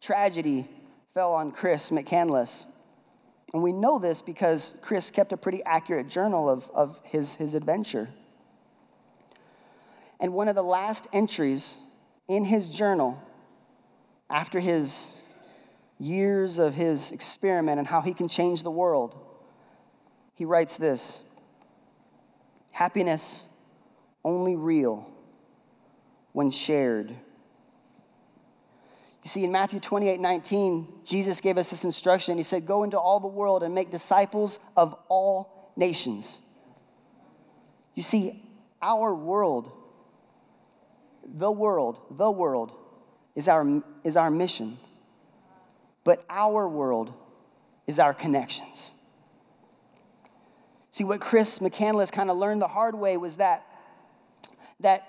tragedy 0.02 0.68
fell 1.14 1.34
on 1.34 1.52
Chris 1.52 1.92
McCandless. 1.92 2.66
And 3.54 3.62
we 3.62 3.74
know 3.74 4.00
this 4.00 4.22
because 4.22 4.76
Chris 4.82 5.12
kept 5.12 5.34
a 5.34 5.38
pretty 5.38 5.64
accurate 5.64 6.08
journal 6.08 6.50
of, 6.50 6.70
of 6.74 7.02
his, 7.04 7.36
his 7.36 7.54
adventure. 7.54 8.10
And 10.20 10.34
one 10.34 10.48
of 10.48 10.56
the 10.56 10.64
last 10.64 11.08
entries 11.12 11.78
in 12.28 12.46
his 12.46 12.70
journal, 12.70 13.22
after 14.30 14.60
his 14.60 15.14
years 16.00 16.58
of 16.58 16.74
his 16.76 17.12
experiment 17.12 17.80
and 17.80 17.88
how 17.88 18.02
he 18.02 18.14
can 18.14 18.30
change 18.30 18.64
the 18.64 18.72
world, 18.72 19.16
he 20.36 20.46
writes 20.46 20.78
this 20.78 21.24
Happiness 22.72 23.46
only 24.24 24.56
real 24.56 25.10
when 26.32 26.52
shared 26.52 27.14
you 29.24 29.30
see, 29.30 29.44
in 29.44 29.52
Matthew 29.52 29.80
28 29.80 30.20
19, 30.20 30.88
Jesus 31.06 31.42
gave 31.42 31.58
us 31.58 31.70
this 31.70 31.84
instruction. 31.84 32.38
He 32.38 32.44
said, 32.44 32.66
Go 32.66 32.84
into 32.84 32.98
all 32.98 33.20
the 33.20 33.28
world 33.28 33.62
and 33.62 33.76
make 33.76 33.92
disciples 33.92 34.60
of 34.76 34.96
all 35.10 35.72
nations. 35.76 36.42
You 37.94 38.04
see, 38.04 38.44
our 38.82 39.14
world, 39.14 39.72
the 41.24 41.52
world, 41.52 42.00
the 42.10 42.32
world 42.32 42.72
is 43.36 43.48
our, 43.48 43.84
is 44.04 44.16
our 44.16 44.32
mission. 44.32 44.78
But 46.04 46.26
our 46.30 46.68
world 46.68 47.14
is 47.86 48.00
our 48.00 48.14
connections. 48.14 48.94
See, 50.90 51.04
what 51.04 51.22
Chris 51.22 51.60
McCandless 51.60 52.12
kind 52.12 52.32
of 52.32 52.38
learned 52.38 52.62
the 52.62 52.68
hard 52.68 52.96
way 52.96 53.18
was 53.18 53.38
that, 53.38 53.66
that 54.80 55.08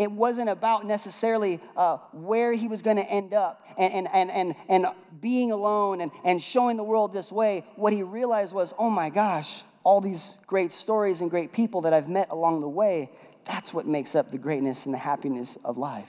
It 0.00 0.10
wasn't 0.10 0.48
about 0.48 0.86
necessarily 0.86 1.60
uh, 1.76 1.98
where 2.12 2.54
he 2.54 2.68
was 2.68 2.80
going 2.80 2.96
to 2.96 3.04
end 3.04 3.34
up 3.34 3.66
and, 3.76 3.92
and, 3.92 4.08
and, 4.14 4.30
and, 4.30 4.54
and 4.66 4.86
being 5.20 5.52
alone 5.52 6.00
and, 6.00 6.10
and 6.24 6.42
showing 6.42 6.78
the 6.78 6.82
world 6.82 7.12
this 7.12 7.30
way. 7.30 7.66
What 7.76 7.92
he 7.92 8.02
realized 8.02 8.54
was, 8.54 8.72
oh 8.78 8.88
my 8.88 9.10
gosh, 9.10 9.62
all 9.84 10.00
these 10.00 10.38
great 10.46 10.72
stories 10.72 11.20
and 11.20 11.30
great 11.30 11.52
people 11.52 11.82
that 11.82 11.92
I've 11.92 12.08
met 12.08 12.30
along 12.30 12.62
the 12.62 12.68
way, 12.68 13.10
that's 13.44 13.74
what 13.74 13.86
makes 13.86 14.14
up 14.14 14.30
the 14.30 14.38
greatness 14.38 14.86
and 14.86 14.94
the 14.94 14.98
happiness 14.98 15.58
of 15.66 15.76
life. 15.76 16.08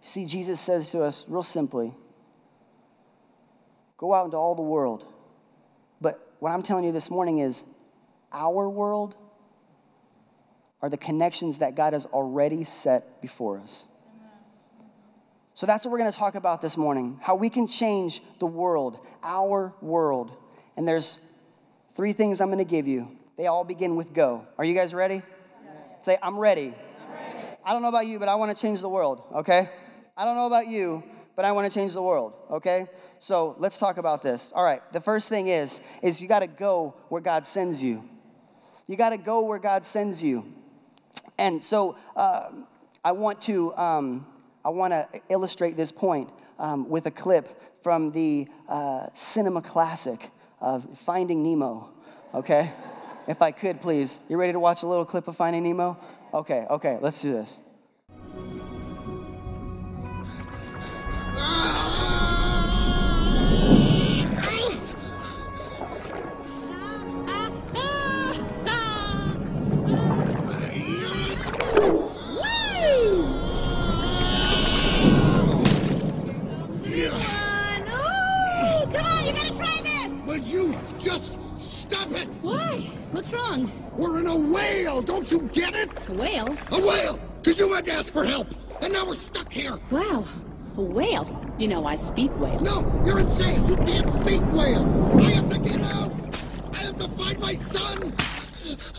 See, 0.00 0.26
Jesus 0.26 0.60
says 0.60 0.92
to 0.92 1.02
us 1.02 1.24
real 1.26 1.42
simply 1.42 1.92
go 3.96 4.14
out 4.14 4.26
into 4.26 4.36
all 4.36 4.54
the 4.54 4.62
world. 4.62 5.04
But 6.00 6.34
what 6.38 6.50
I'm 6.52 6.62
telling 6.62 6.84
you 6.84 6.92
this 6.92 7.10
morning 7.10 7.38
is 7.38 7.64
our 8.32 8.68
world 8.68 9.16
are 10.80 10.88
the 10.88 10.96
connections 10.96 11.58
that 11.58 11.74
God 11.74 11.92
has 11.92 12.06
already 12.06 12.64
set 12.64 13.20
before 13.20 13.58
us. 13.58 13.86
So 15.54 15.66
that's 15.66 15.84
what 15.84 15.90
we're 15.90 15.98
going 15.98 16.12
to 16.12 16.16
talk 16.16 16.36
about 16.36 16.60
this 16.60 16.76
morning 16.76 17.18
how 17.20 17.34
we 17.34 17.50
can 17.50 17.66
change 17.66 18.22
the 18.38 18.46
world, 18.46 19.00
our 19.24 19.74
world. 19.80 20.36
And 20.76 20.86
there's 20.86 21.18
three 21.96 22.12
things 22.12 22.40
I'm 22.40 22.48
going 22.48 22.58
to 22.58 22.64
give 22.64 22.86
you. 22.86 23.08
They 23.36 23.48
all 23.48 23.64
begin 23.64 23.96
with 23.96 24.12
go. 24.12 24.46
Are 24.56 24.64
you 24.64 24.74
guys 24.74 24.94
ready? 24.94 25.14
Yes. 25.14 25.74
Say, 26.02 26.18
I'm 26.22 26.38
ready. 26.38 26.72
I'm 27.02 27.12
ready. 27.12 27.56
I 27.64 27.72
don't 27.72 27.82
know 27.82 27.88
about 27.88 28.06
you, 28.06 28.20
but 28.20 28.28
I 28.28 28.36
want 28.36 28.56
to 28.56 28.60
change 28.60 28.80
the 28.80 28.88
world, 28.88 29.22
okay? 29.34 29.68
I 30.16 30.24
don't 30.24 30.36
know 30.36 30.46
about 30.46 30.68
you, 30.68 31.02
but 31.34 31.44
I 31.44 31.50
want 31.50 31.70
to 31.70 31.76
change 31.76 31.92
the 31.92 32.02
world, 32.02 32.34
okay? 32.50 32.86
So 33.18 33.56
let's 33.58 33.78
talk 33.78 33.98
about 33.98 34.22
this. 34.22 34.52
All 34.54 34.64
right, 34.64 34.80
the 34.92 35.00
first 35.00 35.28
thing 35.28 35.48
is, 35.48 35.80
is 36.02 36.20
you 36.20 36.28
got 36.28 36.40
to 36.40 36.46
go 36.46 36.94
where 37.08 37.20
God 37.20 37.46
sends 37.46 37.82
you. 37.82 38.08
You 38.86 38.96
got 38.96 39.10
to 39.10 39.18
go 39.18 39.42
where 39.42 39.58
God 39.58 39.84
sends 39.84 40.22
you. 40.22 40.54
And 41.38 41.62
so 41.62 41.96
uh, 42.16 42.50
I 43.04 43.12
want 43.12 43.40
to 43.42 43.74
um, 43.76 44.26
I 44.64 44.70
want 44.70 44.92
to 44.92 45.08
illustrate 45.28 45.76
this 45.76 45.92
point 45.92 46.30
um, 46.58 46.88
with 46.88 47.06
a 47.06 47.10
clip 47.10 47.62
from 47.82 48.10
the 48.10 48.48
uh, 48.68 49.06
cinema 49.14 49.62
classic 49.62 50.30
of 50.60 50.86
Finding 50.98 51.42
Nemo. 51.42 51.88
Okay, 52.34 52.72
if 53.28 53.40
I 53.40 53.52
could, 53.52 53.80
please. 53.80 54.18
You 54.28 54.36
ready 54.36 54.52
to 54.52 54.60
watch 54.60 54.82
a 54.82 54.86
little 54.86 55.06
clip 55.06 55.28
of 55.28 55.36
Finding 55.36 55.62
Nemo? 55.62 55.96
Okay, 56.34 56.66
okay, 56.68 56.98
let's 57.00 57.22
do 57.22 57.32
this. 57.32 57.60
We're 83.96 84.20
in 84.20 84.26
a 84.26 84.36
whale, 84.36 85.02
don't 85.02 85.30
you 85.30 85.40
get 85.52 85.74
it? 85.74 85.90
It's 85.96 86.08
a 86.08 86.14
whale? 86.14 86.56
A 86.70 86.80
whale! 86.80 87.18
Because 87.40 87.58
you 87.58 87.72
had 87.72 87.84
to 87.86 87.92
ask 87.92 88.12
for 88.12 88.24
help, 88.24 88.48
and 88.82 88.92
now 88.92 89.06
we're 89.06 89.14
stuck 89.14 89.52
here. 89.52 89.78
Wow, 89.90 90.24
a 90.76 90.82
whale. 90.82 91.44
You 91.58 91.66
know 91.66 91.84
I 91.86 91.96
speak 91.96 92.30
whale. 92.38 92.60
No, 92.60 93.02
you're 93.04 93.18
insane. 93.18 93.68
You 93.68 93.76
can't 93.76 94.08
speak 94.12 94.40
whale. 94.52 95.18
I 95.18 95.30
have 95.30 95.48
to 95.48 95.58
get 95.58 95.80
out. 95.80 96.12
I 96.72 96.76
have 96.76 96.96
to 96.98 97.08
find 97.08 97.40
my 97.40 97.54
son. 97.54 98.14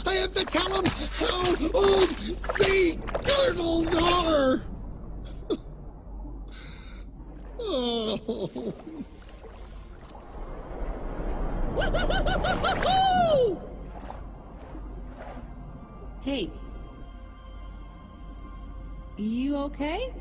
I 0.05 0.15
have 0.15 0.33
to 0.33 0.43
tell 0.43 0.81
him 0.81 0.85
how 1.17 1.55
old 1.73 2.09
sea 2.57 2.99
turtles 3.23 3.93
are. 3.95 4.61
oh. 7.59 8.73
Hey. 16.21 16.51
You 19.15 19.55
okay? 19.57 20.13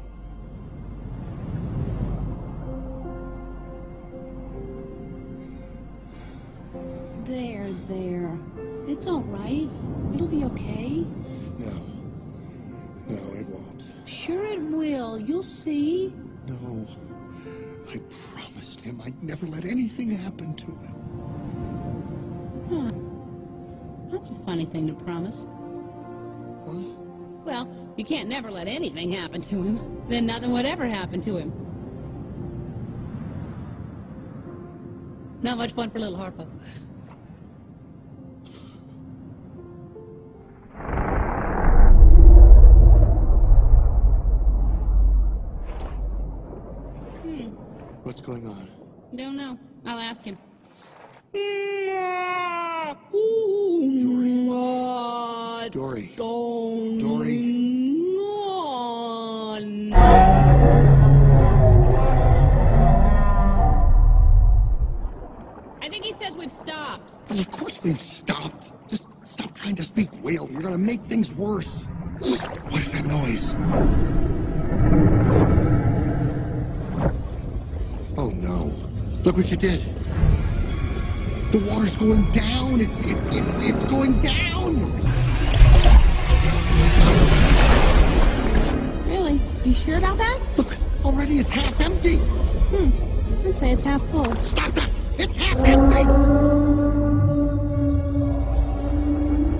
There, 7.25 7.69
there. 7.89 8.39
It's 8.87 9.07
all 9.09 9.23
right. 9.23 9.69
It'll 10.15 10.29
be 10.29 10.45
okay. 10.45 11.05
No. 11.59 11.73
No, 13.09 13.35
it 13.35 13.47
won't. 13.49 13.85
Sure 14.05 14.47
it 14.47 14.61
will. 14.61 15.19
You'll 15.19 15.43
see. 15.43 16.15
No. 16.47 16.87
I 17.91 17.99
promised 18.33 18.81
him 18.81 19.01
I'd 19.05 19.21
never 19.23 19.47
let 19.47 19.65
anything 19.65 20.11
happen 20.11 20.55
to 20.55 20.67
him. 20.67 20.95
Huh. 22.71 22.93
That's 24.13 24.31
a 24.31 24.37
funny 24.45 24.65
thing 24.65 24.87
to 24.87 24.95
promise. 24.95 25.47
Well, 27.45 27.69
you 27.97 28.05
can't 28.05 28.29
never 28.29 28.51
let 28.51 28.69
anything 28.69 29.13
happen 29.13 29.43
to 29.43 29.63
him. 29.63 30.03
Then 30.09 30.27
nothing 30.27 30.51
would 30.53 30.67
ever 30.67 30.87
happen 30.87 31.21
to 31.23 31.37
him. 31.37 31.53
Not 35.43 35.57
much 35.57 35.73
fun 35.73 35.91
for 35.91 36.01
little 36.01 36.19
Harpo. 36.19 36.47
Hmm. 47.23 47.49
What's 48.03 48.21
going 48.21 48.47
on? 48.49 48.69
Don't 49.15 49.37
know. 49.37 49.59
I'll 49.87 49.99
ask 49.99 50.23
him. 50.25 50.37
Dory. 55.79 56.11
Dory. 56.17 56.99
Dory. 56.99 57.39
On? 58.59 59.93
I 65.81 65.89
think 65.89 66.05
he 66.05 66.15
says 66.15 66.37
we've 66.37 66.51
stopped. 66.51 67.13
Well, 67.31 67.39
of 67.39 67.49
course 67.53 67.79
we've 67.85 67.97
stopped. 67.97 68.73
Just 68.89 69.07
stop 69.23 69.55
trying 69.55 69.77
to 69.77 69.85
speak 69.85 70.11
whale. 70.21 70.49
You're 70.51 70.63
gonna 70.63 70.77
make 70.77 71.01
things 71.03 71.33
worse. 71.33 71.87
What 72.19 72.81
is 72.81 72.91
that 72.91 73.05
noise? 73.05 73.55
Oh 78.17 78.31
no. 78.31 78.73
Look 79.23 79.37
what 79.37 79.49
you 79.49 79.57
did. 79.57 79.81
The 81.53 81.61
water's 81.71 81.95
going 81.95 82.29
down. 82.33 82.81
It's 82.81 82.99
it's 83.05 83.31
it's 83.33 83.63
it's 83.63 83.85
going 83.85 84.21
down. 84.23 85.08
You 89.69 89.75
sure 89.75 89.99
about 89.99 90.17
that? 90.17 90.41
Look, 90.57 90.79
already 91.05 91.41
it's 91.41 91.51
half 91.51 91.79
empty. 91.79 92.17
Hmm. 92.17 93.47
I'd 93.47 93.59
say 93.59 93.73
it's 93.73 93.83
half 93.83 94.01
full. 94.09 94.35
Stop 94.43 94.73
that! 94.73 94.89
It's 95.19 95.37
half 95.37 95.59
empty. 95.59 96.09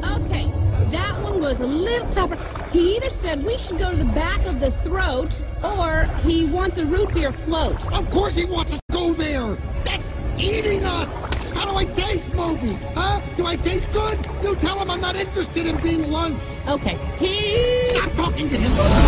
Okay, 0.09 0.51
that 0.93 1.15
one 1.23 1.43
was 1.43 1.61
a 1.61 1.67
little 1.67 2.09
tougher. 2.09 2.39
He 2.73 2.97
either 2.97 3.11
said 3.11 3.45
we 3.45 3.59
should 3.59 3.79
go 3.79 3.91
to 3.91 3.99
the 3.99 4.07
back 4.07 4.43
of 4.47 4.61
the 4.61 4.71
throat, 4.71 5.39
or 5.63 6.05
he 6.23 6.47
wants 6.47 6.79
a 6.79 6.87
root 6.87 7.13
beer 7.13 7.31
float. 7.31 7.75
Of 7.93 8.11
course 8.11 8.35
he 8.35 8.47
wants 8.47 8.73
us 8.73 8.81
to 8.89 8.97
go 8.97 9.13
there. 9.13 9.59
That's 9.85 10.11
eating 10.39 10.87
us. 10.87 11.07
How 11.53 11.71
do 11.71 11.77
I 11.77 11.85
taste, 11.85 12.33
Moby? 12.35 12.79
Huh? 12.95 13.21
Do 13.37 13.45
I 13.45 13.57
taste 13.57 13.93
good? 13.93 14.27
You 14.43 14.55
tell 14.55 14.81
him 14.81 14.91
I'm 14.91 15.03
not 15.03 15.17
interested 15.17 15.67
in 15.67 15.77
being 15.83 16.11
lunch. 16.11 16.41
Okay, 16.67 16.97
he. 17.19 17.95
Stop 18.01 18.15
talking 18.15 18.49
to 18.49 18.57
him. 18.57 19.08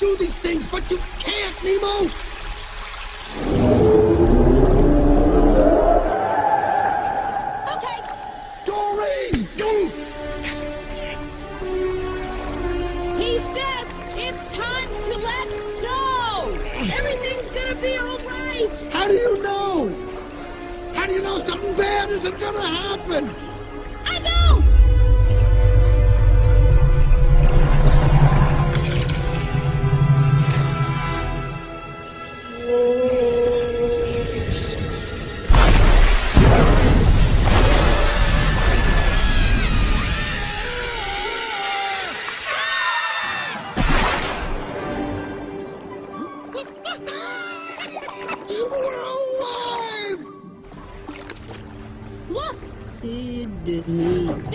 Do 0.00 0.16
these 0.16 0.34
things, 0.34 0.64
but 0.66 0.90
you 0.90 0.98
can't, 1.18 1.62
Nemo. 1.62 2.29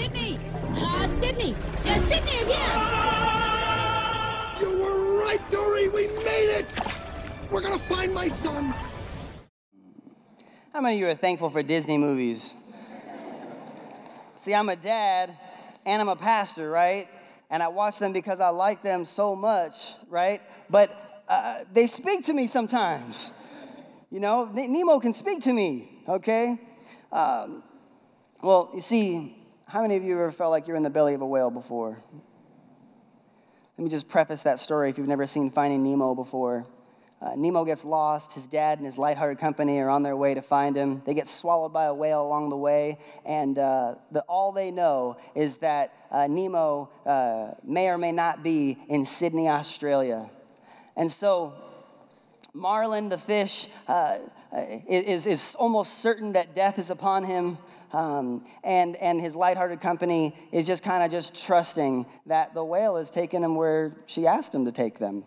Sydney. 0.05 0.37
Sydney! 0.37 0.39
Uh, 0.75 1.07
Sydney! 1.19 1.55
Uh, 1.83 1.95
Sydney 2.07 2.37
again! 2.43 2.77
You 4.61 4.77
were 4.77 5.25
right, 5.25 5.41
Dory. 5.49 5.87
We 5.87 6.05
made 6.23 6.59
it. 6.59 6.67
We're 7.49 7.61
gonna 7.61 7.79
find 7.79 8.13
my 8.13 8.27
son. 8.27 8.71
How 10.73 10.81
many 10.81 10.97
of 10.97 10.99
you 10.99 11.07
are 11.07 11.15
thankful 11.15 11.49
for 11.49 11.63
Disney 11.63 11.97
movies? 11.97 12.53
See, 14.35 14.53
I'm 14.53 14.69
a 14.69 14.75
dad 14.75 15.35
and 15.87 16.03
I'm 16.03 16.09
a 16.09 16.15
pastor, 16.15 16.69
right? 16.69 17.07
And 17.49 17.63
I 17.63 17.69
watch 17.69 17.97
them 17.97 18.13
because 18.13 18.39
I 18.39 18.49
like 18.49 18.83
them 18.83 19.05
so 19.05 19.35
much, 19.35 19.95
right? 20.07 20.39
But 20.69 21.23
uh, 21.27 21.63
they 21.73 21.87
speak 21.87 22.25
to 22.25 22.33
me 22.33 22.45
sometimes. 22.45 23.31
You 24.11 24.19
know, 24.19 24.51
Nemo 24.53 24.99
can 24.99 25.15
speak 25.15 25.41
to 25.45 25.51
me, 25.51 26.03
okay? 26.07 26.59
Um, 27.11 27.63
well, 28.43 28.69
you 28.75 28.81
see, 28.81 29.44
how 29.75 29.81
many 29.81 29.97
of 29.97 30.05
you 30.05 30.13
ever 30.13 30.31
felt 30.31 30.51
like 30.51 30.69
you're 30.69 30.77
in 30.77 30.83
the 30.83 30.89
belly 30.89 31.15
of 31.15 31.21
a 31.21 31.25
whale 31.25 31.51
before? 31.51 32.01
Let 33.77 33.83
me 33.83 33.89
just 33.89 34.07
preface 34.07 34.43
that 34.43 34.61
story 34.61 34.89
if 34.89 34.97
you've 34.97 35.05
never 35.05 35.27
seen 35.27 35.51
Finding 35.51 35.83
Nemo 35.83 36.15
before. 36.15 36.65
Uh, 37.21 37.31
Nemo 37.35 37.65
gets 37.65 37.83
lost. 37.83 38.31
His 38.31 38.47
dad 38.47 38.77
and 38.77 38.85
his 38.85 38.97
lighthearted 38.97 39.37
company 39.37 39.77
are 39.79 39.89
on 39.89 40.01
their 40.01 40.15
way 40.15 40.33
to 40.33 40.41
find 40.41 40.77
him. 40.77 41.01
They 41.05 41.13
get 41.13 41.27
swallowed 41.27 41.73
by 41.73 41.87
a 41.87 41.93
whale 41.93 42.25
along 42.25 42.51
the 42.51 42.55
way, 42.55 42.99
and 43.25 43.59
uh, 43.59 43.95
the, 44.13 44.21
all 44.29 44.53
they 44.53 44.71
know 44.71 45.17
is 45.35 45.57
that 45.57 45.91
uh, 46.09 46.27
Nemo 46.27 46.89
uh, 47.05 47.55
may 47.61 47.89
or 47.89 47.97
may 47.97 48.13
not 48.13 48.43
be 48.43 48.77
in 48.87 49.05
Sydney, 49.05 49.49
Australia. 49.49 50.29
And 50.95 51.11
so, 51.11 51.53
Marlin, 52.53 53.09
the 53.09 53.17
fish, 53.17 53.67
uh, 53.89 54.19
is, 54.87 55.25
is 55.25 55.55
almost 55.59 56.01
certain 56.01 56.31
that 56.31 56.55
death 56.55 56.79
is 56.79 56.89
upon 56.89 57.25
him. 57.25 57.57
Um, 57.91 58.45
and, 58.63 58.95
and 58.97 59.21
his 59.21 59.35
lighthearted 59.35 59.81
company 59.81 60.35
is 60.51 60.67
just 60.67 60.83
kind 60.83 61.03
of 61.03 61.11
just 61.11 61.45
trusting 61.45 62.05
that 62.25 62.53
the 62.53 62.63
whale 62.63 62.97
is 62.97 63.09
taking 63.09 63.43
him 63.43 63.55
where 63.55 63.95
she 64.05 64.27
asked 64.27 64.53
him 64.53 64.65
to 64.65 64.71
take 64.71 64.99
them. 64.99 65.23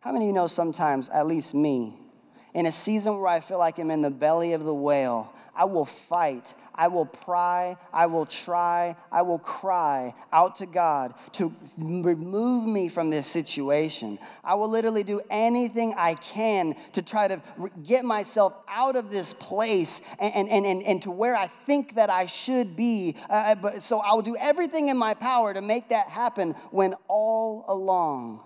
How 0.00 0.12
many 0.12 0.26
of 0.26 0.28
you 0.28 0.32
know 0.32 0.46
sometimes, 0.46 1.08
at 1.08 1.26
least 1.26 1.52
me, 1.52 1.98
in 2.54 2.66
a 2.66 2.72
season 2.72 3.18
where 3.18 3.28
I 3.28 3.40
feel 3.40 3.58
like 3.58 3.78
I'm 3.78 3.90
in 3.90 4.02
the 4.02 4.10
belly 4.10 4.52
of 4.52 4.64
the 4.64 4.74
whale, 4.74 5.32
I 5.56 5.64
will 5.64 5.86
fight, 5.86 6.54
I 6.74 6.88
will 6.88 7.06
pry, 7.06 7.76
I 7.92 8.06
will 8.06 8.26
try, 8.26 8.94
I 9.10 9.22
will 9.22 9.38
cry 9.38 10.14
out 10.32 10.56
to 10.56 10.66
God 10.66 11.14
to 11.32 11.54
remove 11.78 12.66
me 12.66 12.88
from 12.88 13.08
this 13.10 13.26
situation. 13.26 14.18
I 14.44 14.54
will 14.54 14.68
literally 14.68 15.02
do 15.02 15.22
anything 15.30 15.94
I 15.96 16.14
can 16.14 16.76
to 16.92 17.02
try 17.02 17.28
to 17.28 17.40
get 17.84 18.04
myself 18.04 18.52
out 18.68 18.96
of 18.96 19.10
this 19.10 19.32
place 19.32 20.02
and, 20.18 20.48
and, 20.48 20.66
and, 20.66 20.82
and 20.82 21.02
to 21.02 21.10
where 21.10 21.34
I 21.34 21.50
think 21.64 21.94
that 21.94 22.10
I 22.10 22.26
should 22.26 22.76
be. 22.76 23.16
Uh, 23.30 23.54
but, 23.54 23.82
so 23.82 24.00
I 24.00 24.12
will 24.12 24.22
do 24.22 24.36
everything 24.36 24.88
in 24.88 24.98
my 24.98 25.14
power 25.14 25.54
to 25.54 25.62
make 25.62 25.88
that 25.88 26.08
happen 26.08 26.52
when 26.70 26.94
all 27.08 27.64
along 27.68 28.40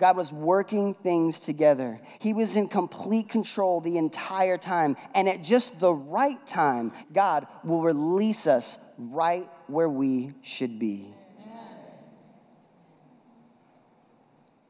God 0.00 0.16
was 0.16 0.32
working 0.32 0.94
things 0.94 1.38
together. 1.38 2.00
He 2.18 2.32
was 2.32 2.56
in 2.56 2.68
complete 2.68 3.28
control 3.28 3.82
the 3.82 3.98
entire 3.98 4.56
time. 4.56 4.96
And 5.14 5.28
at 5.28 5.42
just 5.42 5.78
the 5.78 5.92
right 5.92 6.44
time, 6.46 6.92
God 7.12 7.46
will 7.62 7.82
release 7.82 8.46
us 8.46 8.78
right 8.96 9.48
where 9.66 9.88
we 9.88 10.32
should 10.42 10.78
be. 10.78 11.14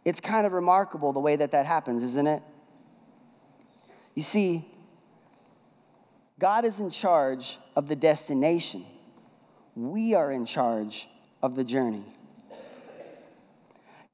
It's 0.04 0.20
kind 0.20 0.46
of 0.46 0.52
remarkable 0.52 1.12
the 1.12 1.20
way 1.20 1.36
that 1.36 1.52
that 1.52 1.66
happens, 1.66 2.02
isn't 2.02 2.26
it? 2.26 2.42
You 4.14 4.24
see, 4.24 4.64
God 6.40 6.64
is 6.64 6.80
in 6.80 6.90
charge 6.90 7.58
of 7.76 7.86
the 7.86 7.94
destination, 7.94 8.84
we 9.76 10.14
are 10.14 10.32
in 10.32 10.44
charge 10.44 11.08
of 11.42 11.54
the 11.54 11.62
journey. 11.62 12.04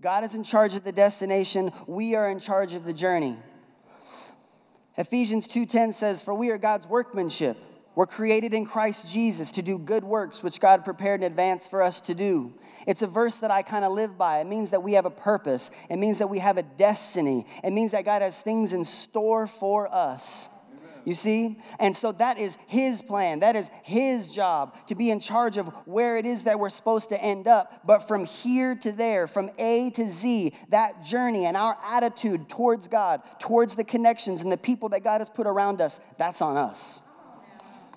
God 0.02 0.24
is 0.24 0.34
in 0.34 0.44
charge 0.44 0.74
of 0.74 0.84
the 0.84 0.92
destination, 0.92 1.72
we 1.86 2.14
are 2.14 2.28
in 2.28 2.38
charge 2.38 2.74
of 2.74 2.84
the 2.84 2.92
journey. 2.92 3.38
Ephesians 4.98 5.46
2:10 5.46 5.94
says, 5.94 6.22
"For 6.22 6.34
we 6.34 6.50
are 6.50 6.58
God's 6.58 6.86
workmanship. 6.86 7.56
We're 7.94 8.06
created 8.06 8.52
in 8.52 8.66
Christ 8.66 9.08
Jesus 9.08 9.50
to 9.52 9.62
do 9.62 9.78
good 9.78 10.04
works 10.04 10.42
which 10.42 10.60
God 10.60 10.84
prepared 10.84 11.22
in 11.22 11.26
advance 11.26 11.66
for 11.66 11.80
us 11.80 12.00
to 12.02 12.14
do." 12.14 12.52
It's 12.86 13.00
a 13.00 13.06
verse 13.06 13.38
that 13.38 13.50
I 13.50 13.62
kind 13.62 13.86
of 13.86 13.92
live 13.92 14.18
by. 14.18 14.40
It 14.40 14.46
means 14.46 14.70
that 14.70 14.82
we 14.82 14.92
have 14.92 15.06
a 15.06 15.10
purpose. 15.10 15.70
It 15.88 15.96
means 15.96 16.18
that 16.18 16.28
we 16.28 16.40
have 16.40 16.58
a 16.58 16.62
destiny. 16.62 17.46
It 17.64 17.72
means 17.72 17.92
that 17.92 18.04
God 18.04 18.20
has 18.20 18.42
things 18.42 18.74
in 18.74 18.84
store 18.84 19.46
for 19.46 19.92
us. 19.92 20.50
You 21.06 21.14
see? 21.14 21.58
And 21.78 21.96
so 21.96 22.12
that 22.12 22.36
is 22.36 22.58
his 22.66 23.00
plan. 23.00 23.38
That 23.40 23.56
is 23.56 23.70
his 23.82 24.28
job 24.28 24.74
to 24.88 24.94
be 24.94 25.10
in 25.10 25.20
charge 25.20 25.56
of 25.56 25.68
where 25.86 26.18
it 26.18 26.26
is 26.26 26.44
that 26.44 26.58
we're 26.58 26.68
supposed 26.68 27.08
to 27.10 27.22
end 27.22 27.46
up. 27.46 27.80
But 27.86 28.08
from 28.08 28.26
here 28.26 28.74
to 28.74 28.92
there, 28.92 29.26
from 29.26 29.50
A 29.56 29.90
to 29.90 30.10
Z, 30.10 30.52
that 30.70 31.04
journey 31.04 31.46
and 31.46 31.56
our 31.56 31.78
attitude 31.82 32.48
towards 32.48 32.88
God, 32.88 33.22
towards 33.38 33.76
the 33.76 33.84
connections 33.84 34.42
and 34.42 34.52
the 34.52 34.58
people 34.58 34.88
that 34.90 35.04
God 35.04 35.20
has 35.20 35.30
put 35.30 35.46
around 35.46 35.80
us, 35.80 36.00
that's 36.18 36.42
on 36.42 36.56
us. 36.56 37.00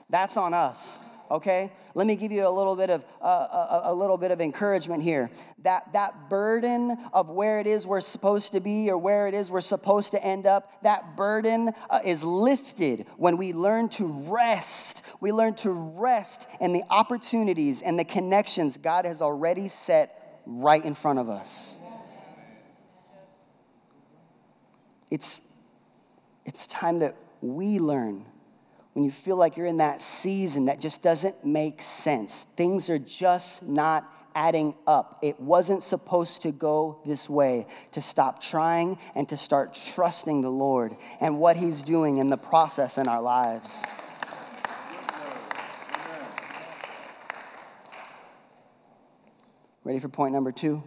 That's 0.09 0.37
on 0.37 0.53
us 0.53 0.99
okay 1.31 1.71
let 1.95 2.07
me 2.07 2.15
give 2.15 2.31
you 2.31 2.47
a 2.47 2.49
little 2.49 2.75
bit 2.75 2.89
of 2.89 3.03
uh, 3.21 3.25
a, 3.25 3.81
a, 3.85 3.93
little 3.93 4.17
bit 4.17 4.31
of 4.31 4.41
encouragement 4.41 5.01
here. 5.03 5.31
That 5.63 5.91
that 5.93 6.29
burden 6.29 6.97
of 7.13 7.29
where 7.29 7.59
it 7.59 7.67
is 7.67 7.87
we're 7.87 8.01
supposed 8.01 8.51
to 8.51 8.59
be 8.59 8.89
or 8.89 8.97
where 8.97 9.27
it 9.27 9.33
is 9.33 9.49
we're 9.49 9.61
supposed 9.61 10.11
to 10.11 10.23
end 10.23 10.45
up 10.45 10.71
that 10.83 11.17
burden 11.17 11.73
uh, 11.89 11.99
is 12.03 12.23
lifted 12.23 13.05
when 13.17 13.37
we 13.37 13.53
learn 13.53 13.89
to 13.89 14.05
rest. 14.05 15.01
We 15.19 15.31
learn 15.31 15.55
to 15.55 15.71
rest 15.71 16.47
in 16.59 16.73
the 16.73 16.83
opportunities 16.89 17.81
and 17.81 17.97
the 17.97 18.05
connections 18.05 18.77
god 18.77 19.05
has 19.05 19.21
already 19.21 19.67
set 19.67 20.41
right 20.45 20.83
in 20.83 20.95
front 20.95 21.19
of 21.19 21.29
us. 21.29 21.77
It's 25.09 25.41
it's 26.45 26.67
time 26.67 26.99
that 26.99 27.15
we 27.41 27.79
learn 27.79 28.25
when 28.93 29.05
you 29.05 29.11
feel 29.11 29.35
like 29.35 29.55
you're 29.57 29.67
in 29.67 29.77
that 29.77 30.01
season 30.01 30.65
that 30.65 30.79
just 30.79 31.01
doesn't 31.01 31.45
make 31.45 31.81
sense. 31.81 32.45
Things 32.55 32.89
are 32.89 32.99
just 32.99 33.63
not 33.63 34.11
adding 34.35 34.75
up. 34.87 35.19
It 35.21 35.39
wasn't 35.39 35.83
supposed 35.83 36.43
to 36.43 36.51
go 36.51 37.01
this 37.05 37.29
way. 37.29 37.67
To 37.93 38.01
stop 38.01 38.41
trying 38.41 38.97
and 39.15 39.27
to 39.29 39.37
start 39.37 39.77
trusting 39.93 40.41
the 40.41 40.49
Lord 40.49 40.95
and 41.19 41.39
what 41.39 41.57
He's 41.57 41.81
doing 41.81 42.17
in 42.17 42.29
the 42.29 42.37
process 42.37 42.97
in 42.97 43.07
our 43.07 43.21
lives. 43.21 43.83
Ready 49.83 49.99
for 49.99 50.09
point 50.09 50.33
number 50.33 50.51
two? 50.51 50.83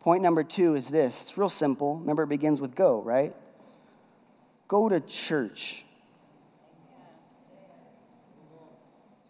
Point 0.00 0.22
number 0.22 0.44
two 0.44 0.74
is 0.74 0.88
this 0.88 1.22
it's 1.22 1.38
real 1.38 1.48
simple. 1.48 1.96
Remember, 1.96 2.24
it 2.24 2.28
begins 2.28 2.60
with 2.60 2.74
go, 2.74 3.00
right? 3.00 3.34
Go 4.68 4.88
to 4.88 5.00
church. 5.00 5.85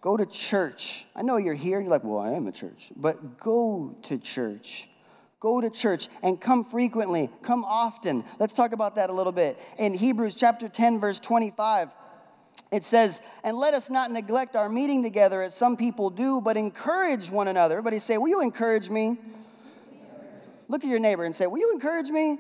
Go 0.07 0.17
to 0.17 0.25
church. 0.25 1.05
I 1.17 1.23
know 1.23 1.37
you're 1.37 1.55
here 1.55 1.79
and 1.79 1.87
you're 1.87 1.91
like, 1.91 2.05
well, 2.05 2.21
I 2.21 2.31
am 2.35 2.47
a 2.47 2.53
church. 2.53 2.93
But 2.95 3.41
go 3.41 3.97
to 4.03 4.19
church. 4.19 4.89
Go 5.41 5.61
to 5.61 5.69
church 5.69 6.07
and 6.23 6.41
come 6.41 6.63
frequently, 6.63 7.29
come 7.43 7.65
often. 7.65 8.25
Let's 8.39 8.53
talk 8.53 8.71
about 8.71 8.95
that 8.95 9.11
a 9.11 9.13
little 9.13 9.33
bit. 9.33 9.59
In 9.81 9.95
Hebrews 9.95 10.37
chapter 10.37 10.69
10, 10.69 11.01
verse 11.01 11.19
25, 11.19 11.89
it 12.71 12.85
says, 12.85 13.21
And 13.43 13.57
let 13.57 13.75
us 13.75 13.91
not 13.91 14.13
neglect 14.13 14.55
our 14.55 14.69
meeting 14.69 15.03
together 15.03 15.43
as 15.43 15.57
some 15.57 15.77
people 15.77 16.11
do, 16.11 16.41
but 16.41 16.57
encourage 16.57 17.29
one 17.29 17.49
another. 17.49 17.75
Everybody 17.75 17.99
say, 17.99 18.17
Will 18.17 18.29
you 18.29 18.43
encourage 18.43 18.89
me? 18.89 19.19
Look 20.69 20.85
at 20.85 20.89
your 20.89 21.01
neighbor 21.01 21.25
and 21.25 21.35
say, 21.35 21.49
Will 21.49 21.59
you 21.59 21.73
encourage 21.73 22.11
me? 22.11 22.39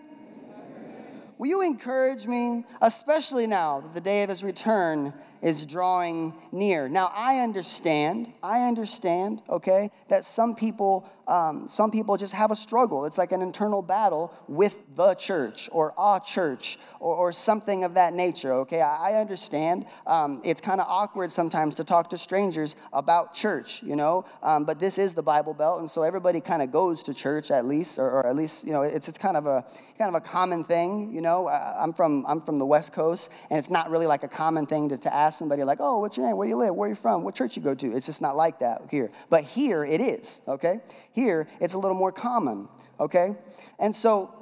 Will 1.36 1.48
you 1.48 1.62
encourage 1.62 2.26
me, 2.26 2.64
especially 2.80 3.48
now 3.48 3.80
that 3.80 3.92
the 3.92 4.00
day 4.00 4.22
of 4.22 4.30
his 4.30 4.44
return 4.44 5.12
is 5.42 5.66
drawing 5.66 6.34
near. 6.52 6.88
Now, 6.88 7.12
I 7.14 7.38
understand, 7.40 8.32
I 8.42 8.62
understand, 8.62 9.42
okay, 9.48 9.90
that 10.08 10.24
some 10.24 10.54
people, 10.54 11.08
um, 11.28 11.68
some 11.68 11.90
people 11.90 12.16
just 12.16 12.34
have 12.34 12.50
a 12.50 12.56
struggle. 12.56 13.04
It's 13.04 13.18
like 13.18 13.32
an 13.32 13.42
internal 13.42 13.82
battle 13.82 14.32
with 14.48 14.74
the 14.94 15.14
church 15.14 15.68
or 15.72 15.94
a 15.98 16.20
church 16.24 16.78
or, 17.00 17.14
or 17.14 17.32
something 17.32 17.84
of 17.84 17.94
that 17.94 18.14
nature, 18.14 18.52
okay? 18.54 18.80
I, 18.80 19.12
I 19.12 19.20
understand. 19.20 19.86
Um, 20.06 20.40
it's 20.44 20.60
kind 20.60 20.80
of 20.80 20.86
awkward 20.88 21.32
sometimes 21.32 21.74
to 21.76 21.84
talk 21.84 22.10
to 22.10 22.18
strangers 22.18 22.76
about 22.92 23.34
church, 23.34 23.82
you 23.82 23.96
know, 23.96 24.24
um, 24.42 24.64
but 24.64 24.78
this 24.78 24.98
is 24.98 25.14
the 25.14 25.22
Bible 25.22 25.54
Belt, 25.54 25.80
and 25.80 25.90
so 25.90 26.02
everybody 26.02 26.40
kind 26.40 26.62
of 26.62 26.70
goes 26.70 27.02
to 27.04 27.14
church 27.14 27.50
at 27.50 27.64
least, 27.64 27.98
or, 27.98 28.10
or, 28.10 28.26
at 28.26 28.36
least, 28.36 28.64
you 28.64 28.72
know, 28.72 28.82
it's, 28.82 29.08
it's 29.08 29.18
kind 29.18 29.36
of 29.36 29.46
a 29.46 29.64
kind 29.98 30.14
of 30.14 30.14
a 30.14 30.20
common 30.20 30.62
thing, 30.64 31.12
you 31.12 31.20
know. 31.20 31.48
I, 31.48 31.82
I'm 31.82 31.92
from 31.92 32.24
I'm 32.26 32.40
from 32.42 32.58
the 32.58 32.66
West 32.66 32.92
Coast, 32.92 33.30
and 33.50 33.58
it's 33.58 33.70
not 33.70 33.90
really 33.90 34.06
like 34.06 34.22
a 34.22 34.28
common 34.28 34.66
thing 34.66 34.88
to, 34.90 34.98
to 34.98 35.12
ask 35.12 35.25
somebody 35.34 35.64
like, 35.64 35.78
"Oh, 35.80 36.00
what's 36.00 36.16
your 36.16 36.26
name? 36.26 36.36
Where 36.36 36.48
you 36.48 36.56
live? 36.56 36.74
Where 36.74 36.88
you 36.88 36.94
from? 36.94 37.24
What 37.24 37.34
church 37.34 37.56
you 37.56 37.62
go 37.62 37.74
to?" 37.74 37.96
It's 37.96 38.06
just 38.06 38.20
not 38.20 38.36
like 38.36 38.60
that 38.60 38.82
here. 38.90 39.10
But 39.30 39.44
here 39.44 39.84
it 39.84 40.00
is, 40.00 40.40
okay? 40.46 40.80
Here 41.12 41.48
it's 41.60 41.74
a 41.74 41.78
little 41.78 41.96
more 41.96 42.12
common, 42.12 42.68
okay? 43.00 43.36
And 43.78 43.94
so 43.94 44.32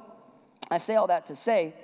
I 0.70 0.78
say 0.78 0.96
all 0.96 1.06
that 1.08 1.26
to 1.26 1.36
say 1.36 1.74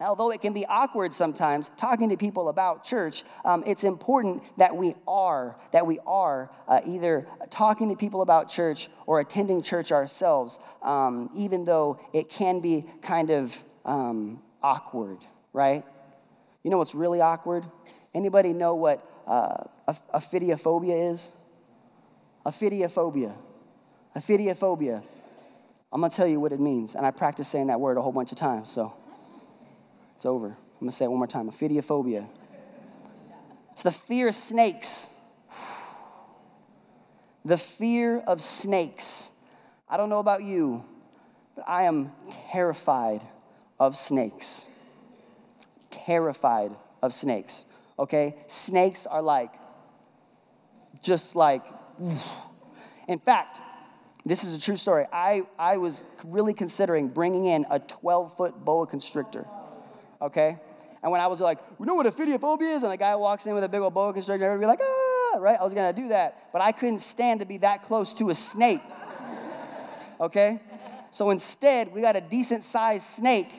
although 0.00 0.30
it 0.30 0.40
can 0.40 0.52
be 0.52 0.66
awkward 0.66 1.14
sometimes 1.14 1.70
talking 1.76 2.08
to 2.08 2.16
people 2.16 2.48
about 2.48 2.84
church 2.84 3.24
um, 3.44 3.62
it's 3.66 3.84
important 3.84 4.42
that 4.58 4.74
we 4.74 4.94
are 5.06 5.56
that 5.72 5.86
we 5.86 5.98
are 6.06 6.50
uh, 6.68 6.80
either 6.86 7.26
talking 7.50 7.88
to 7.88 7.96
people 7.96 8.22
about 8.22 8.48
church 8.48 8.88
or 9.06 9.20
attending 9.20 9.62
church 9.62 9.92
ourselves 9.92 10.58
um, 10.82 11.30
even 11.36 11.64
though 11.64 11.98
it 12.12 12.28
can 12.28 12.60
be 12.60 12.84
kind 13.02 13.30
of 13.30 13.56
um, 13.84 14.42
awkward 14.62 15.18
right 15.52 15.84
you 16.62 16.70
know 16.70 16.78
what's 16.78 16.94
really 16.94 17.20
awkward 17.20 17.64
anybody 18.14 18.52
know 18.52 18.74
what 18.74 19.06
uh, 19.26 19.64
is 19.88 21.30
ophidiophobia 22.44 23.32
ophidiophobia 24.16 25.02
i'm 25.92 26.00
going 26.00 26.10
to 26.10 26.16
tell 26.16 26.26
you 26.26 26.40
what 26.40 26.52
it 26.52 26.60
means 26.60 26.94
and 26.94 27.06
i 27.06 27.10
practiced 27.10 27.50
saying 27.50 27.68
that 27.68 27.80
word 27.80 27.96
a 27.96 28.02
whole 28.02 28.12
bunch 28.12 28.32
of 28.32 28.38
times 28.38 28.70
so 28.70 28.92
it's 30.22 30.26
over. 30.28 30.46
I'm 30.46 30.78
going 30.78 30.90
to 30.92 30.96
say 30.96 31.04
it 31.06 31.10
one 31.10 31.18
more 31.18 31.26
time 31.26 31.50
ophidiophobia. 31.50 32.28
It's 33.72 33.82
the 33.82 33.90
fear 33.90 34.28
of 34.28 34.36
snakes. 34.36 35.08
The 37.44 37.58
fear 37.58 38.18
of 38.20 38.40
snakes. 38.40 39.32
I 39.88 39.96
don't 39.96 40.10
know 40.10 40.20
about 40.20 40.44
you, 40.44 40.84
but 41.56 41.64
I 41.66 41.86
am 41.86 42.12
terrified 42.52 43.22
of 43.80 43.96
snakes. 43.96 44.68
Terrified 45.90 46.70
of 47.02 47.12
snakes. 47.12 47.64
Okay? 47.98 48.36
Snakes 48.46 49.06
are 49.06 49.22
like, 49.22 49.52
just 51.02 51.36
like, 51.36 51.64
in 53.08 53.18
fact, 53.18 53.60
this 54.24 54.44
is 54.44 54.54
a 54.54 54.60
true 54.60 54.76
story. 54.76 55.06
I, 55.12 55.42
I 55.58 55.78
was 55.78 56.04
really 56.24 56.54
considering 56.54 57.08
bringing 57.08 57.46
in 57.46 57.66
a 57.70 57.80
12 57.80 58.36
foot 58.36 58.64
boa 58.64 58.86
constrictor 58.86 59.46
okay? 60.22 60.58
And 61.02 61.10
when 61.10 61.20
I 61.20 61.26
was 61.26 61.40
like, 61.40 61.58
we 61.80 61.86
know 61.86 61.94
what 61.94 62.06
ophidiophobia 62.06 62.76
is, 62.76 62.82
and 62.84 62.92
the 62.92 62.96
guy 62.96 63.16
walks 63.16 63.44
in 63.46 63.54
with 63.54 63.64
a 63.64 63.68
big 63.68 63.80
old 63.80 63.92
boa 63.92 64.12
constrictor, 64.12 64.44
everybody 64.44 64.62
be 64.62 64.66
like, 64.66 64.80
ah, 64.80 65.38
right? 65.38 65.58
I 65.60 65.64
was 65.64 65.74
gonna 65.74 65.92
do 65.92 66.08
that, 66.08 66.52
but 66.52 66.62
I 66.62 66.70
couldn't 66.72 67.00
stand 67.00 67.40
to 67.40 67.46
be 67.46 67.58
that 67.58 67.82
close 67.82 68.14
to 68.14 68.30
a 68.30 68.34
snake, 68.34 68.80
okay? 70.20 70.60
So 71.10 71.30
instead, 71.30 71.92
we 71.92 72.00
got 72.00 72.16
a 72.16 72.20
decent 72.20 72.64
sized 72.64 73.04
snake, 73.04 73.50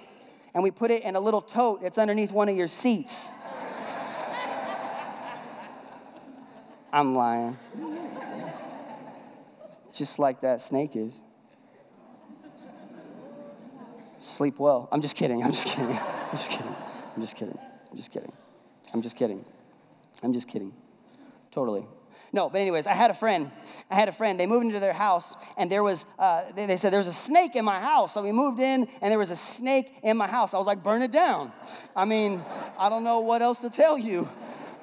and 0.54 0.64
we 0.64 0.72
put 0.72 0.90
it 0.90 1.04
in 1.04 1.16
a 1.16 1.20
little 1.20 1.42
tote 1.42 1.82
that's 1.82 1.98
underneath 1.98 2.32
one 2.32 2.48
of 2.48 2.56
your 2.56 2.70
seats. 2.70 3.30
I'm 6.94 7.16
lying. 7.16 7.58
Just 9.92 10.20
like 10.20 10.42
that 10.42 10.62
snake 10.62 10.96
is. 10.96 11.20
Sleep 14.20 14.60
well. 14.60 14.88
I'm 14.92 15.02
just 15.02 15.16
kidding. 15.16 15.44
I'm 15.44 15.52
just 15.52 15.66
kidding. 15.66 15.98
I'm 15.98 16.32
just 16.32 16.50
kidding. 16.52 16.76
I'm 17.16 17.22
just 17.22 17.36
kidding. 17.36 17.60
I'm 17.92 17.98
just 17.98 18.12
kidding. 18.12 18.32
I'm 18.94 19.02
just 19.02 19.16
kidding. 19.16 19.46
I'm 20.22 20.34
just 20.34 20.48
kidding. 20.48 20.74
Totally. 21.52 21.86
No, 22.32 22.50
but 22.50 22.62
anyways, 22.62 22.88
I 22.88 22.94
had 22.94 23.12
a 23.12 23.14
friend. 23.14 23.52
I 23.90 23.96
had 23.96 24.08
a 24.08 24.12
friend. 24.12 24.40
They 24.40 24.48
moved 24.48 24.66
into 24.66 24.80
their 24.80 24.94
house, 24.94 25.36
and 25.58 25.72
there 25.72 25.84
was, 25.84 26.06
uh, 26.18 26.44
they, 26.56 26.66
they, 26.66 26.78
said, 26.78 26.92
there 26.92 27.00
was 27.00 27.08
a 27.08 27.14
snake 27.14 27.56
in 27.56 27.66
my 27.66 27.80
house. 27.80 28.14
So 28.14 28.24
we 28.24 28.32
moved 28.32 28.60
in, 28.60 28.88
and 29.02 29.12
there 29.12 29.20
was 29.20 29.30
a 29.30 29.36
snake 29.36 29.94
in 30.04 30.18
my 30.18 30.28
house. 30.28 30.54
I 30.54 30.58
was 30.58 30.66
like, 30.66 30.84
burn 30.84 31.02
it 31.02 31.12
down. 31.12 31.52
I 31.96 32.06
mean, 32.06 32.44
I 32.78 32.90
don't 32.90 33.04
know 33.04 33.20
what 33.20 33.42
else 33.42 33.60
to 33.60 33.70
tell 33.70 33.98
you. 33.98 34.30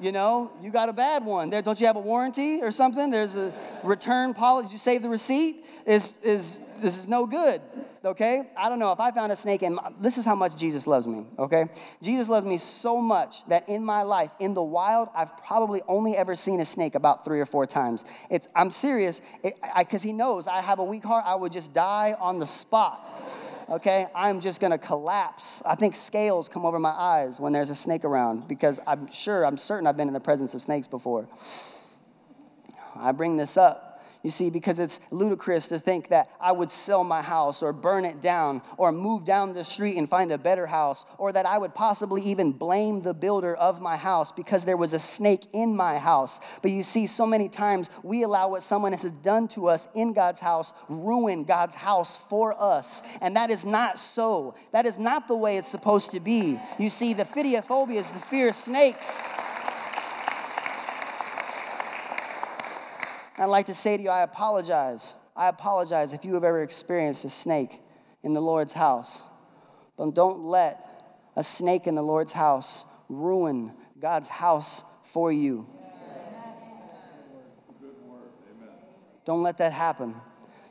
You 0.01 0.13
know, 0.13 0.51
you 0.63 0.71
got 0.71 0.89
a 0.89 0.93
bad 0.93 1.25
one. 1.25 1.51
There, 1.51 1.61
don't 1.61 1.79
you 1.79 1.87
have 1.87 1.97
a 1.97 2.01
warranty 2.01 2.63
or 2.63 2.73
something? 2.73 3.11
There's 3.11 3.37
a 3.37 3.53
return 3.85 4.33
policy. 4.33 4.73
You 4.73 4.79
save 4.79 5.03
the 5.03 5.11
receipt? 5.11 5.65
Is, 5.87 6.15
is 6.23 6.59
this 6.81 6.97
is 6.97 7.09
no 7.09 7.27
good, 7.27 7.61
okay? 8.05 8.51
I 8.57 8.69
don't 8.69 8.79
know 8.79 8.93
if 8.93 9.01
I 9.01 9.11
found 9.11 9.33
a 9.33 9.37
snake 9.37 9.63
and 9.63 9.79
this 10.01 10.17
is 10.19 10.25
how 10.25 10.35
much 10.35 10.57
Jesus 10.57 10.87
loves 10.87 11.07
me, 11.07 11.27
okay? 11.39 11.67
Jesus 12.03 12.29
loves 12.29 12.47
me 12.47 12.59
so 12.59 13.01
much 13.01 13.47
that 13.49 13.69
in 13.69 13.85
my 13.85 14.03
life, 14.03 14.31
in 14.41 14.55
the 14.55 14.63
wild, 14.63 15.09
I've 15.15 15.37
probably 15.39 15.83
only 15.89 16.17
ever 16.17 16.35
seen 16.37 16.61
a 16.61 16.67
snake 16.67 16.95
about 16.95 17.25
three 17.25 17.41
or 17.41 17.47
four 17.47 17.67
times. 17.67 18.05
It's, 18.31 18.49
I'm 18.55 18.71
serious, 18.71 19.21
because 19.77 20.03
he 20.03 20.13
knows 20.13 20.47
I 20.47 20.63
have 20.63 20.79
a 20.79 20.85
weak 20.85 21.05
heart, 21.05 21.25
I 21.27 21.35
would 21.35 21.53
just 21.53 21.75
die 21.75 22.17
on 22.19 22.39
the 22.39 22.47
spot. 22.47 23.07
Okay, 23.71 24.09
I'm 24.17 24.41
just 24.41 24.59
gonna 24.61 24.79
collapse. 24.79 25.63
I 25.65 25.77
think 25.77 25.95
scales 25.95 26.49
come 26.49 26.67
over 26.67 26.81
my 26.81 26.91
eyes 26.91 27.39
when 27.39 27.53
there's 27.53 27.71
a 27.71 27.77
snake 27.77 28.05
around 28.05 28.49
because 28.49 28.81
I'm 28.85 29.11
sure, 29.13 29.47
I'm 29.47 29.57
certain 29.57 29.87
I've 29.87 29.97
been 29.97 30.09
in 30.09 30.15
the 30.15 30.19
presence 30.19 30.55
of 30.55 30.63
snakes 30.63 30.89
before. 30.89 31.29
I 32.97 33.13
bring 33.13 33.37
this 33.37 33.57
up 33.57 33.90
you 34.23 34.31
see, 34.31 34.51
because 34.51 34.79
it's 34.79 35.01
ludicrous 35.11 35.69
to 35.69 35.79
think 35.79 36.09
that 36.09 36.31
I 36.41 36.53
would 36.53 36.71
sell 36.71 37.05
my 37.05 37.23
house 37.23 37.63
or 37.63 37.73
burn 37.73 38.05
it 38.05 38.21
down 38.21 38.61
or 38.77 38.93
move 38.93 39.25
down 39.25 39.55
the 39.55 39.65
street 39.65 39.97
and 39.97 40.09
find 40.09 40.31
a 40.31 40.39
better 40.39 40.67
house, 40.67 41.07
or 41.17 41.33
that 41.33 41.47
I 41.47 41.57
would 41.57 41.75
possibly 41.75 42.23
even 42.23 42.53
blame 42.53 43.03
the 43.03 43.15
builder 43.15 43.55
of 43.55 43.81
my 43.81 43.97
house 43.97 44.31
because 44.31 44.65
there 44.65 44.77
was 44.77 44.93
a 44.93 45.01
snake 45.01 45.47
in 45.53 45.75
my 45.75 45.99
house. 45.99 46.39
But 46.61 46.71
you 46.71 46.83
see, 46.83 47.07
so 47.07 47.25
many 47.25 47.49
times 47.49 47.89
we 48.03 48.23
allow 48.23 48.51
what 48.51 48.63
someone 48.63 48.93
has 48.93 49.11
done 49.23 49.49
to 49.49 49.69
us 49.69 49.89
in 49.95 50.13
God's 50.13 50.41
house 50.41 50.73
ruin 50.89 51.45
God's 51.45 51.75
house 51.75 52.19
for 52.29 52.61
us. 52.61 53.03
And 53.21 53.37
that 53.37 53.51
is 53.51 53.65
not 53.65 53.99
so. 53.99 54.55
That 54.73 54.85
is 54.85 54.99
not 54.99 55.29
the 55.29 55.37
way 55.37 55.57
it's 55.57 55.71
supposed 55.71 56.11
to 56.11 56.21
be. 56.21 56.61
You 56.79 56.91
see, 56.91 57.15
the 57.15 57.25
phobia 57.25 58.01
is 58.01 58.11
the 58.11 58.19
fear 58.19 58.51
of 58.51 58.55
snakes. 58.55 59.23
I'd 63.41 63.47
like 63.47 63.67
to 63.67 63.75
say 63.75 63.97
to 63.97 64.03
you, 64.03 64.11
I 64.11 64.23
apologize. 64.23 65.15
I 65.35 65.49
apologize 65.49 66.13
if 66.13 66.27
you 66.27 66.35
have 66.35 66.45
ever 66.45 66.63
experienced 66.63 67.25
a 67.25 67.31
snake 67.31 67.81
in 68.23 68.35
the 68.35 68.41
Lord's 68.43 68.75
house. 68.75 69.23
But 69.97 70.15
don't 70.15 70.45
let 70.45 71.31
a 71.37 71.43
snake 71.43 71.87
in 71.87 71.95
the 71.95 72.03
Lord's 72.03 72.35
house 72.35 72.85
ruin 73.09 73.73
God's 73.99 74.29
house 74.29 74.85
for 75.15 75.33
you. 75.33 75.67
Don't 79.25 79.43
let 79.43 79.57
that 79.57 79.73
happen. 79.73 80.15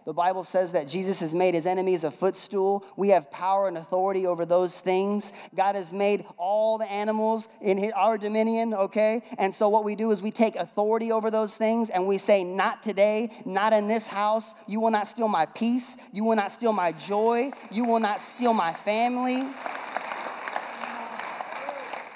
The 0.06 0.14
Bible 0.14 0.44
says 0.44 0.72
that 0.72 0.88
Jesus 0.88 1.20
has 1.20 1.34
made 1.34 1.54
his 1.54 1.66
enemies 1.66 2.04
a 2.04 2.12
footstool. 2.12 2.84
We 2.96 3.10
have 3.10 3.30
power 3.30 3.68
and 3.68 3.78
authority 3.78 4.26
over 4.26 4.46
those 4.46 4.80
things. 4.80 5.32
God 5.56 5.76
has 5.76 5.94
made 5.94 6.26
all 6.38 6.78
the 6.78 6.90
animals 6.90 7.48
in 7.62 7.78
his, 7.78 7.92
our 7.92 8.18
dominion, 8.18 8.74
okay? 8.74 9.22
And 9.38 9.54
so 9.54 9.70
what 9.70 9.84
we 9.84 9.96
do 9.96 10.12
is 10.12 10.22
we 10.22 10.32
take 10.32 10.56
authority 10.56 11.12
over 11.12 11.30
those 11.30 11.58
things 11.58 11.90
and 11.90 12.08
we 12.08 12.18
say, 12.18 12.44
Not 12.44 12.82
today, 12.82 13.32
not 13.46 13.74
in 13.74 13.88
this 13.88 14.08
house. 14.08 14.54
You 14.68 14.80
will 14.80 14.92
not 14.92 15.08
steal 15.08 15.28
my 15.28 15.46
peace. 15.46 15.98
You 16.12 16.24
will 16.24 16.36
not 16.36 16.52
steal 16.52 16.74
my 16.74 16.92
joy. 16.92 17.52
You 17.72 17.86
will 17.86 18.00
not 18.00 18.22
steal 18.22 18.54
my 18.54 18.74
family. 18.74 19.48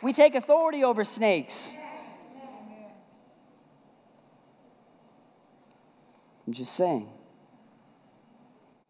We 0.01 0.13
take 0.13 0.35
authority 0.35 0.83
over 0.83 1.05
snakes. 1.05 1.75
I'm 6.45 6.53
just 6.53 6.73
saying. 6.73 7.09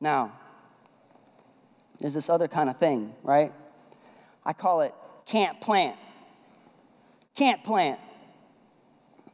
Now, 0.04 0.34
there's 1.98 2.14
this 2.14 2.30
other 2.30 2.50
kind 2.50 2.70
of 2.70 2.78
thing, 2.78 3.16
right? 3.24 3.54
I 4.46 4.52
call 4.52 4.82
it 4.82 4.94
can't 5.26 5.62
plant. 5.62 5.96
Can't 7.36 7.64
plant. 7.64 8.02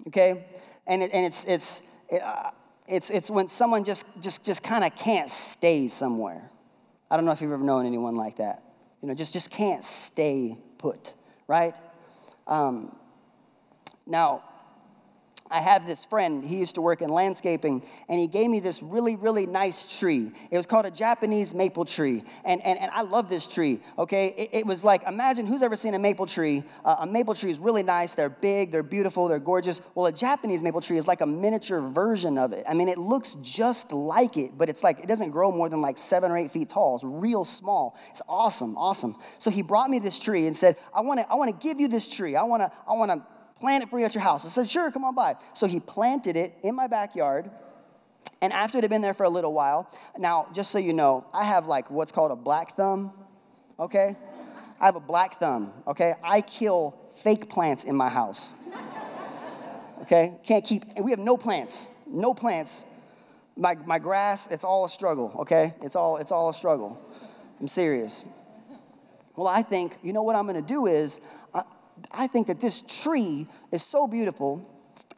Okay? 0.08 0.46
And, 0.86 1.02
it, 1.02 1.10
and 1.12 1.26
it's, 1.26 1.44
it's, 1.46 1.82
it, 2.08 2.22
uh, 2.22 2.52
it's, 2.88 3.10
it's 3.10 3.32
when 3.32 3.48
someone 3.48 3.84
just, 3.84 4.06
just, 4.22 4.46
just 4.46 4.62
kind 4.62 4.84
of 4.84 4.96
can't 4.96 5.32
stay 5.32 5.88
somewhere. 5.88 6.52
I 7.10 7.16
don't 7.16 7.26
know 7.26 7.32
if 7.32 7.42
you've 7.42 7.52
ever 7.52 7.64
known 7.64 7.88
anyone 7.88 8.16
like 8.16 8.38
that. 8.38 8.62
You 9.02 9.08
know, 9.08 9.16
just, 9.16 9.34
just 9.34 9.50
can't 9.50 9.84
stay 9.84 10.56
put, 10.78 11.14
right? 11.48 11.74
Um, 12.46 12.96
now, 14.06 14.44
I 15.52 15.62
have 15.62 15.88
this 15.88 16.06
friend, 16.06 16.44
he 16.44 16.58
used 16.58 16.76
to 16.76 16.82
work 16.82 17.02
in 17.02 17.10
landscaping, 17.10 17.84
and 18.08 18.20
he 18.20 18.28
gave 18.28 18.50
me 18.50 18.60
this 18.60 18.84
really, 18.84 19.16
really 19.16 19.46
nice 19.48 20.00
tree. 20.00 20.32
It 20.52 20.58
was 20.58 20.66
called 20.66 20.86
a 20.86 20.92
Japanese 20.92 21.54
maple 21.54 21.86
tree. 21.86 22.24
And, 22.46 22.62
and, 22.64 22.78
and 22.78 22.92
I 22.92 23.02
love 23.02 23.30
this 23.30 23.48
tree, 23.48 23.82
okay? 23.98 24.28
It, 24.38 24.50
it 24.60 24.66
was 24.66 24.84
like, 24.84 25.04
imagine 25.08 25.48
who's 25.48 25.62
ever 25.62 25.76
seen 25.76 25.96
a 25.96 26.00
maple 26.00 26.28
tree? 26.28 26.64
Uh, 26.86 26.98
a 27.00 27.08
maple 27.08 27.34
tree 27.34 27.50
is 27.50 27.58
really 27.60 27.84
nice, 27.84 28.14
they're 28.14 28.30
big, 28.30 28.72
they're 28.72 28.84
beautiful, 28.84 29.28
they're 29.28 29.40
gorgeous. 29.40 29.82
Well, 29.96 30.06
a 30.06 30.12
Japanese 30.12 30.62
maple 30.62 30.82
tree 30.82 30.98
is 30.98 31.08
like 31.08 31.22
a 31.22 31.26
miniature 31.26 31.82
version 31.82 32.38
of 32.38 32.54
it. 32.54 32.66
I 32.68 32.74
mean, 32.74 32.88
it 32.88 32.98
looks 32.98 33.36
just 33.42 33.92
like 33.92 34.38
it, 34.38 34.58
but 34.58 34.70
it's 34.70 34.84
like, 34.84 35.00
it 35.00 35.08
doesn't 35.08 35.32
grow 35.32 35.52
more 35.52 35.70
than 35.70 35.82
like 35.82 35.98
seven 35.98 36.32
or 36.32 36.38
eight 36.38 36.52
feet 36.52 36.70
tall. 36.70 36.96
It's 36.96 37.04
real 37.04 37.44
small. 37.44 37.98
It's 38.12 38.22
awesome, 38.30 38.78
awesome. 38.78 39.16
So 39.40 39.50
he 39.50 39.64
brought 39.64 39.90
me 39.90 40.00
this 40.00 40.20
tree 40.20 40.46
and 40.46 40.56
said, 40.56 40.78
I 40.94 41.02
wanna, 41.02 41.26
I 41.30 41.36
wanna 41.36 41.54
give 41.54 41.80
you 41.80 41.88
this 41.88 42.14
tree. 42.14 42.36
I 42.36 42.44
wanna, 42.44 42.72
I 42.88 42.94
wanna, 42.94 43.26
plant 43.60 43.84
it 43.84 43.90
for 43.90 44.00
you 44.00 44.06
at 44.06 44.14
your 44.14 44.24
house. 44.24 44.46
I 44.46 44.50
said, 44.50 44.70
sure, 44.70 44.92
come 44.92 45.04
on 45.04 45.16
by. 45.16 45.36
So 45.54 45.68
he 45.68 45.80
planted 45.80 46.36
it 46.38 46.56
in 46.64 46.76
my 46.76 46.88
backyard. 46.88 47.50
And 48.42 48.54
after 48.54 48.78
it 48.78 48.84
had 48.84 48.90
been 48.90 49.02
there 49.02 49.14
for 49.14 49.24
a 49.24 49.30
little 49.30 49.54
while, 49.54 49.90
now, 50.18 50.48
just 50.54 50.72
so 50.72 50.78
you 50.78 50.94
know, 50.94 51.26
I 51.34 51.44
have 51.44 51.68
like 51.68 51.92
what's 51.92 52.12
called 52.12 52.32
a 52.32 52.36
black 52.36 52.76
thumb, 52.76 53.14
okay? 53.80 54.16
I 54.80 54.86
have 54.86 54.96
a 54.96 55.02
black 55.02 55.40
thumb, 55.40 55.74
okay? 55.88 56.14
I 56.24 56.42
kill 56.42 56.96
fake 57.22 57.50
plants 57.50 57.84
in 57.84 57.96
my 57.96 58.08
house, 58.08 58.54
okay? 60.04 60.40
Can't 60.46 60.64
keep, 60.64 60.84
we 61.02 61.12
have 61.12 61.20
no 61.20 61.36
plants, 61.36 61.88
no 62.08 62.34
plants. 62.34 62.86
My, 63.58 63.76
my 63.76 64.00
grass, 64.00 64.48
it's 64.50 64.64
all 64.64 64.86
a 64.86 64.90
struggle, 64.90 65.36
okay? 65.40 65.74
It's 65.82 65.98
all, 65.98 66.16
it's 66.18 66.32
all 66.32 66.50
a 66.50 66.54
struggle. 66.54 66.98
I'm 67.60 67.68
serious. 67.68 68.26
Well, 69.36 69.48
I 69.48 69.64
think, 69.64 69.98
you 70.02 70.14
know 70.14 70.24
what 70.24 70.38
I'm 70.38 70.46
gonna 70.46 70.62
do 70.62 70.86
is, 70.86 71.20
I, 71.54 71.64
I 72.12 72.28
think 72.28 72.48
that 72.48 72.60
this 72.60 72.82
tree 72.88 73.48
is 73.72 73.84
so 73.84 74.08
beautiful 74.08 74.68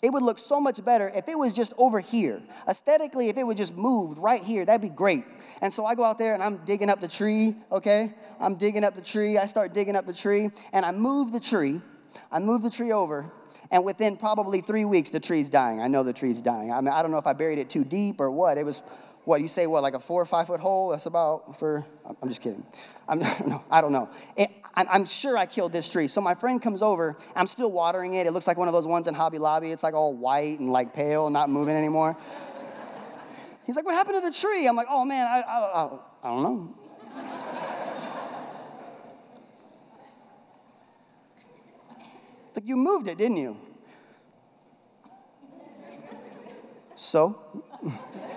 it 0.02 0.12
would 0.12 0.24
look 0.24 0.40
so 0.40 0.60
much 0.60 0.84
better 0.84 1.12
if 1.14 1.28
it 1.28 1.38
was 1.38 1.54
just 1.54 1.74
over 1.78 2.00
here. 2.00 2.42
Aesthetically, 2.68 3.30
if 3.30 3.38
it 3.38 3.46
would 3.46 3.58
just 3.58 3.76
moved 3.76 4.18
right 4.18 4.44
here, 4.44 4.66
that'd 4.66 4.82
be 4.82 4.90
great. 4.90 5.24
And 5.62 5.72
so 5.72 5.86
I 5.86 5.94
go 5.94 6.04
out 6.04 6.18
there 6.18 6.34
and 6.34 6.42
I'm 6.42 6.58
digging 6.66 6.90
up 6.90 7.02
the 7.02 7.08
tree, 7.08 7.56
okay? 7.72 8.12
I'm 8.40 8.56
digging 8.56 8.84
up 8.84 8.96
the 8.96 9.02
tree. 9.02 9.38
I 9.38 9.46
start 9.46 9.74
digging 9.74 9.96
up 9.96 10.08
the 10.08 10.14
tree 10.14 10.50
and 10.74 10.86
I 10.86 10.92
move 10.92 11.32
the 11.32 11.40
tree. 11.40 11.82
I 12.32 12.40
move 12.40 12.64
the 12.64 12.72
tree 12.72 12.92
over. 12.92 13.32
And 13.70 13.86
within 13.86 14.18
probably 14.18 14.62
three 14.62 14.86
weeks, 14.86 15.12
the 15.12 15.20
tree's 15.20 15.50
dying. 15.50 15.80
I 15.82 15.88
know 15.88 16.04
the 16.04 16.14
tree's 16.14 16.42
dying. 16.42 16.74
I 16.74 16.82
mean, 16.82 16.92
I 16.92 17.04
don't 17.04 17.12
know 17.12 17.20
if 17.20 17.28
I 17.28 17.34
buried 17.34 17.60
it 17.60 17.70
too 17.70 17.84
deep 17.84 18.20
or 18.20 18.32
what. 18.32 18.58
It 18.58 18.66
was, 18.66 18.82
what, 19.26 19.42
you 19.42 19.48
say, 19.48 19.68
what, 19.68 19.84
like 19.84 19.94
a 19.94 20.00
four 20.00 20.22
or 20.22 20.26
five 20.26 20.48
foot 20.48 20.60
hole? 20.60 20.90
That's 20.90 21.06
about 21.06 21.60
for, 21.60 21.86
I'm 22.22 22.30
just 22.30 22.42
kidding. 22.42 22.66
I'm, 23.08 23.20
no, 23.48 23.64
I 23.70 23.82
don't 23.82 23.92
know. 23.92 24.10
It, 24.36 24.50
I'm 24.74 25.06
sure 25.06 25.38
I 25.38 25.46
killed 25.46 25.74
this 25.74 25.90
tree. 25.90 26.08
So 26.08 26.22
my 26.22 26.34
friend 26.34 26.62
comes 26.62 26.82
over. 26.82 27.18
I'm 27.36 27.48
still 27.48 27.72
watering 27.72 28.14
it. 28.14 28.26
It 28.26 28.32
looks 28.32 28.48
like 28.48 28.58
one 28.58 28.70
of 28.70 28.74
those 28.74 28.86
ones 28.86 29.08
in 29.08 29.14
Hobby 29.14 29.38
Lobby. 29.38 29.72
It's 29.72 29.84
like 29.84 29.94
all 29.94 30.14
white 30.16 30.60
and 30.60 30.72
like 30.72 30.94
pale, 30.94 31.30
not 31.30 31.50
moving 31.50 31.76
anymore. 31.76 32.16
He's 33.66 33.76
like, 33.76 33.86
What 33.86 33.96
happened 33.96 34.22
to 34.22 34.30
the 34.30 34.34
tree? 34.34 34.68
I'm 34.68 34.76
like, 34.78 34.88
Oh 34.90 35.04
man, 35.04 35.28
I, 35.28 35.42
I, 35.42 35.58
I, 35.60 35.90
I 36.24 36.30
don't 36.30 36.44
know. 36.44 36.76
Like, 42.56 42.66
You 42.66 42.78
moved 42.78 43.08
it, 43.10 43.18
didn't 43.18 43.38
you? 43.38 43.58
So? 46.96 47.66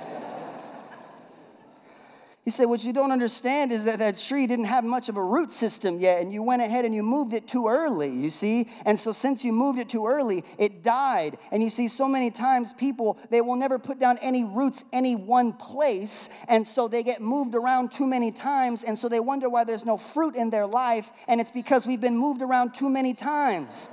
He 2.45 2.51
said, 2.51 2.67
What 2.67 2.85
you 2.85 2.93
don't 2.93 3.11
understand 3.11 3.73
is 3.73 3.85
that 3.85 4.01
that 4.01 4.19
tree 4.19 4.47
didn't 4.47 4.67
have 4.67 4.85
much 4.85 5.09
of 5.09 5.17
a 5.17 5.25
root 5.25 5.51
system 5.51 5.99
yet, 5.99 6.21
and 6.21 6.31
you 6.31 6.43
went 6.43 6.61
ahead 6.61 6.85
and 6.85 6.95
you 6.95 7.03
moved 7.03 7.33
it 7.33 7.49
too 7.49 7.69
early, 7.69 8.11
you 8.11 8.29
see? 8.29 8.69
And 8.85 9.01
so, 9.01 9.13
since 9.13 9.45
you 9.45 9.53
moved 9.53 9.79
it 9.79 9.89
too 9.89 10.07
early, 10.07 10.45
it 10.59 10.83
died. 10.83 11.39
And 11.51 11.63
you 11.63 11.71
see, 11.71 11.89
so 11.89 12.07
many 12.07 12.31
times 12.31 12.75
people, 12.75 13.19
they 13.31 13.41
will 13.41 13.57
never 13.57 13.79
put 13.79 13.99
down 13.99 14.19
any 14.19 14.45
roots 14.45 14.85
any 14.93 15.17
one 15.17 15.55
place, 15.55 16.29
and 16.47 16.69
so 16.69 16.87
they 16.87 17.03
get 17.03 17.23
moved 17.23 17.55
around 17.55 17.93
too 17.93 18.07
many 18.07 18.31
times, 18.31 18.83
and 18.83 18.99
so 18.99 19.09
they 19.09 19.21
wonder 19.21 19.49
why 19.49 19.65
there's 19.65 19.87
no 19.87 19.97
fruit 19.97 20.37
in 20.37 20.51
their 20.51 20.67
life, 20.67 21.11
and 21.27 21.41
it's 21.41 21.51
because 21.51 21.87
we've 21.87 22.01
been 22.01 22.17
moved 22.17 22.43
around 22.43 22.75
too 22.75 22.91
many 22.91 23.15
times. 23.15 23.89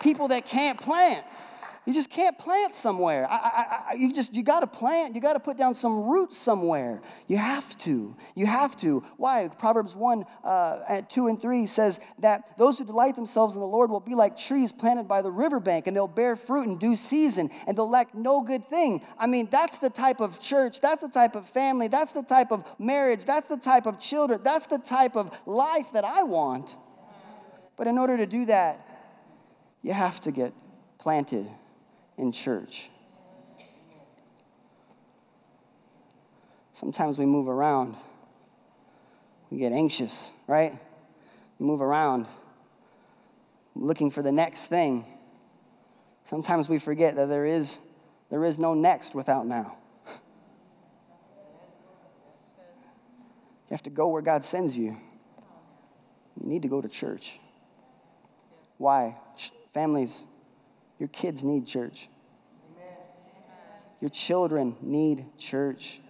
People 0.00 0.28
that 0.28 0.44
can't 0.44 0.80
plant. 0.80 1.24
You 1.88 1.94
just 1.94 2.10
can't 2.10 2.38
plant 2.38 2.74
somewhere. 2.74 3.26
I, 3.30 3.34
I, 3.34 3.92
I, 3.92 3.94
you 3.94 4.12
just, 4.12 4.34
you 4.34 4.42
got 4.42 4.60
to 4.60 4.66
plant. 4.66 5.14
You 5.14 5.22
got 5.22 5.32
to 5.32 5.40
put 5.40 5.56
down 5.56 5.74
some 5.74 6.02
roots 6.02 6.36
somewhere. 6.36 7.00
You 7.28 7.38
have 7.38 7.78
to. 7.78 8.14
You 8.34 8.44
have 8.44 8.76
to. 8.82 9.02
Why? 9.16 9.48
Proverbs 9.58 9.96
1, 9.96 10.26
uh, 10.44 11.00
2 11.08 11.28
and 11.28 11.40
3 11.40 11.66
says 11.66 11.98
that 12.18 12.58
those 12.58 12.76
who 12.76 12.84
delight 12.84 13.16
themselves 13.16 13.54
in 13.54 13.60
the 13.60 13.66
Lord 13.66 13.88
will 13.90 14.00
be 14.00 14.14
like 14.14 14.36
trees 14.36 14.70
planted 14.70 15.08
by 15.08 15.22
the 15.22 15.30
riverbank, 15.30 15.86
and 15.86 15.96
they'll 15.96 16.06
bear 16.06 16.36
fruit 16.36 16.66
in 16.66 16.76
due 16.76 16.94
season, 16.94 17.48
and 17.66 17.78
they'll 17.78 17.88
lack 17.88 18.14
no 18.14 18.42
good 18.42 18.68
thing. 18.68 19.00
I 19.18 19.26
mean, 19.26 19.48
that's 19.50 19.78
the 19.78 19.88
type 19.88 20.20
of 20.20 20.42
church, 20.42 20.82
that's 20.82 21.00
the 21.00 21.08
type 21.08 21.34
of 21.34 21.48
family, 21.48 21.88
that's 21.88 22.12
the 22.12 22.22
type 22.22 22.52
of 22.52 22.66
marriage, 22.78 23.24
that's 23.24 23.48
the 23.48 23.56
type 23.56 23.86
of 23.86 23.98
children, 23.98 24.42
that's 24.44 24.66
the 24.66 24.78
type 24.78 25.16
of 25.16 25.30
life 25.46 25.86
that 25.94 26.04
I 26.04 26.24
want. 26.24 26.76
But 27.78 27.86
in 27.86 27.96
order 27.96 28.18
to 28.18 28.26
do 28.26 28.44
that, 28.44 28.86
you 29.80 29.94
have 29.94 30.20
to 30.20 30.30
get 30.30 30.52
planted 30.98 31.48
in 32.18 32.32
church. 32.32 32.90
Sometimes 36.74 37.18
we 37.18 37.26
move 37.26 37.48
around. 37.48 37.96
We 39.50 39.58
get 39.58 39.72
anxious, 39.72 40.32
right? 40.46 40.78
We 41.58 41.66
move 41.66 41.80
around 41.80 42.26
looking 43.74 44.10
for 44.10 44.22
the 44.22 44.32
next 44.32 44.66
thing. 44.66 45.04
Sometimes 46.28 46.68
we 46.68 46.78
forget 46.78 47.16
that 47.16 47.26
there 47.28 47.46
is, 47.46 47.78
there 48.30 48.44
is 48.44 48.58
no 48.58 48.74
next 48.74 49.14
without 49.14 49.46
now. 49.46 49.76
You 53.68 53.74
have 53.74 53.82
to 53.82 53.90
go 53.90 54.08
where 54.08 54.22
God 54.22 54.44
sends 54.44 54.76
you. 54.76 54.96
You 56.40 56.48
need 56.48 56.62
to 56.62 56.68
go 56.68 56.80
to 56.80 56.88
church. 56.88 57.38
Why? 58.78 59.16
Families, 59.74 60.24
your 60.98 61.08
kids 61.08 61.42
need 61.44 61.66
church. 61.66 62.08
Your 64.00 64.10
children 64.10 64.76
need 64.80 65.26
church. 65.38 66.00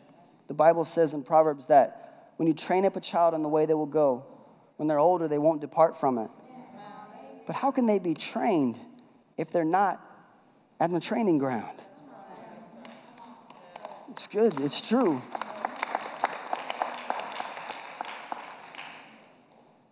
The 0.48 0.54
Bible 0.54 0.84
says 0.84 1.14
in 1.14 1.22
Proverbs 1.22 1.66
that 1.66 2.32
when 2.36 2.46
you 2.46 2.54
train 2.54 2.84
up 2.84 2.96
a 2.96 3.00
child 3.00 3.34
in 3.34 3.42
the 3.42 3.48
way 3.48 3.66
they 3.66 3.74
will 3.74 3.86
go, 3.86 4.24
when 4.76 4.88
they're 4.88 4.98
older, 4.98 5.26
they 5.26 5.38
won't 5.38 5.60
depart 5.60 5.98
from 5.98 6.18
it. 6.18 6.30
But 7.46 7.56
how 7.56 7.70
can 7.70 7.86
they 7.86 7.98
be 7.98 8.14
trained 8.14 8.78
if 9.36 9.50
they're 9.50 9.64
not 9.64 10.00
at 10.78 10.92
the 10.92 11.00
training 11.00 11.38
ground? 11.38 11.82
It's 14.10 14.26
good, 14.26 14.60
it's 14.60 14.86
true. 14.86 15.22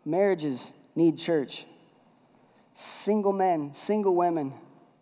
Marriages 0.04 0.72
need 0.94 1.18
church. 1.18 1.66
Single 2.74 3.32
men, 3.32 3.74
single 3.74 4.14
women, 4.14 4.52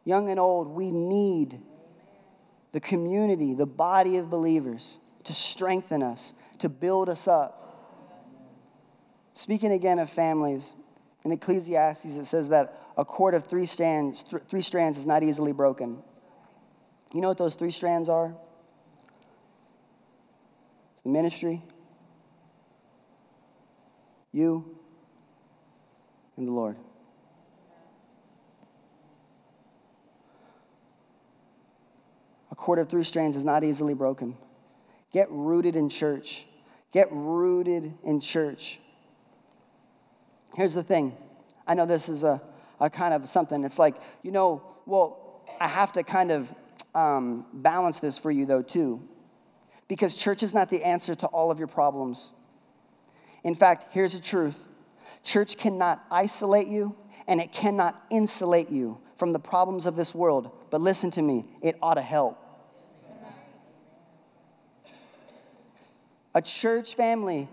young 0.04 0.28
and 0.28 0.38
old, 0.38 0.68
we 0.68 0.90
need 0.90 1.60
the 2.72 2.80
community, 2.80 3.54
the 3.54 3.66
body 3.66 4.16
of 4.16 4.30
believers 4.30 4.98
to 5.24 5.32
strengthen 5.32 6.02
us, 6.02 6.34
to 6.58 6.68
build 6.68 7.08
us 7.08 7.26
up. 7.26 7.60
Speaking 9.32 9.72
again 9.72 9.98
of 9.98 10.10
families, 10.10 10.74
in 11.24 11.32
Ecclesiastes 11.32 12.04
it 12.04 12.26
says 12.26 12.50
that 12.50 12.80
a 12.96 13.04
cord 13.04 13.34
of 13.34 13.46
three 13.46 13.66
strands, 13.66 14.22
th- 14.22 14.42
three 14.48 14.60
strands 14.62 14.98
is 14.98 15.06
not 15.06 15.22
easily 15.22 15.52
broken. 15.52 15.98
You 17.12 17.20
know 17.20 17.28
what 17.28 17.38
those 17.38 17.54
three 17.54 17.70
strands 17.70 18.08
are? 18.08 18.34
It's 20.92 21.02
the 21.02 21.08
ministry, 21.08 21.62
you, 24.32 24.78
and 26.36 26.46
the 26.46 26.52
Lord. 26.52 26.76
A 32.54 32.56
cord 32.56 32.78
of 32.78 32.88
three 32.88 33.02
strands 33.02 33.36
is 33.36 33.42
not 33.42 33.64
easily 33.64 33.94
broken. 33.94 34.36
Get 35.12 35.26
rooted 35.28 35.74
in 35.74 35.88
church. 35.88 36.46
Get 36.92 37.08
rooted 37.10 37.92
in 38.04 38.20
church. 38.20 38.78
Here's 40.54 40.72
the 40.72 40.84
thing 40.84 41.16
I 41.66 41.74
know 41.74 41.84
this 41.84 42.08
is 42.08 42.22
a, 42.22 42.40
a 42.78 42.88
kind 42.88 43.12
of 43.12 43.28
something. 43.28 43.64
It's 43.64 43.76
like, 43.76 43.96
you 44.22 44.30
know, 44.30 44.62
well, 44.86 45.42
I 45.58 45.66
have 45.66 45.94
to 45.94 46.04
kind 46.04 46.30
of 46.30 46.54
um, 46.94 47.44
balance 47.52 47.98
this 47.98 48.18
for 48.18 48.30
you, 48.30 48.46
though, 48.46 48.62
too. 48.62 49.02
Because 49.88 50.16
church 50.16 50.44
is 50.44 50.54
not 50.54 50.68
the 50.68 50.84
answer 50.84 51.16
to 51.16 51.26
all 51.26 51.50
of 51.50 51.58
your 51.58 51.66
problems. 51.66 52.30
In 53.42 53.56
fact, 53.56 53.88
here's 53.90 54.12
the 54.12 54.20
truth 54.20 54.62
church 55.24 55.56
cannot 55.58 56.04
isolate 56.08 56.68
you 56.68 56.94
and 57.26 57.40
it 57.40 57.50
cannot 57.50 58.00
insulate 58.10 58.70
you 58.70 59.00
from 59.16 59.32
the 59.32 59.40
problems 59.40 59.86
of 59.86 59.96
this 59.96 60.14
world. 60.14 60.52
But 60.70 60.80
listen 60.80 61.10
to 61.12 61.22
me, 61.22 61.46
it 61.60 61.76
ought 61.82 61.94
to 61.94 62.00
help. 62.00 62.42
A 66.34 66.42
church 66.42 66.94
family, 66.96 67.48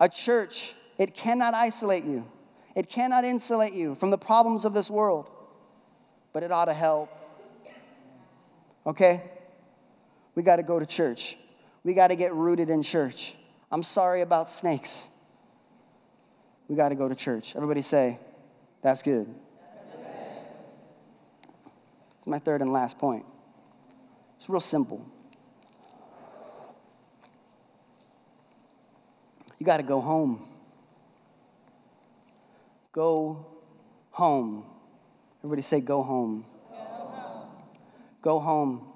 a 0.00 0.08
church, 0.08 0.74
it 0.98 1.14
cannot 1.14 1.54
isolate 1.54 2.04
you. 2.04 2.26
It 2.74 2.88
cannot 2.88 3.24
insulate 3.24 3.74
you 3.74 3.94
from 3.94 4.10
the 4.10 4.18
problems 4.18 4.64
of 4.64 4.72
this 4.74 4.90
world, 4.90 5.28
but 6.32 6.42
it 6.42 6.50
ought 6.52 6.66
to 6.66 6.74
help. 6.74 7.10
Okay? 8.86 9.22
We 10.34 10.42
got 10.42 10.56
to 10.56 10.62
go 10.62 10.78
to 10.78 10.86
church. 10.86 11.36
We 11.84 11.94
got 11.94 12.08
to 12.08 12.16
get 12.16 12.34
rooted 12.34 12.70
in 12.70 12.82
church. 12.82 13.34
I'm 13.70 13.82
sorry 13.82 14.22
about 14.22 14.50
snakes. 14.50 15.08
We 16.68 16.76
got 16.76 16.90
to 16.90 16.94
go 16.94 17.08
to 17.08 17.14
church. 17.14 17.54
Everybody 17.56 17.82
say, 17.82 18.18
that's 18.82 19.02
good. 19.02 19.26
It's 22.18 22.26
my 22.26 22.38
third 22.38 22.62
and 22.62 22.72
last 22.72 22.98
point. 22.98 23.24
It's 24.38 24.48
real 24.48 24.60
simple. 24.60 25.04
You 29.58 29.66
got 29.66 29.78
to 29.78 29.82
go 29.82 30.00
home. 30.00 30.46
Go 32.92 33.46
home. 34.10 34.64
Everybody 35.40 35.62
say, 35.62 35.80
go 35.80 36.02
home. 36.02 36.44
Go 36.70 36.76
home. 36.76 37.48
Go 38.22 38.38
home. 38.40 38.88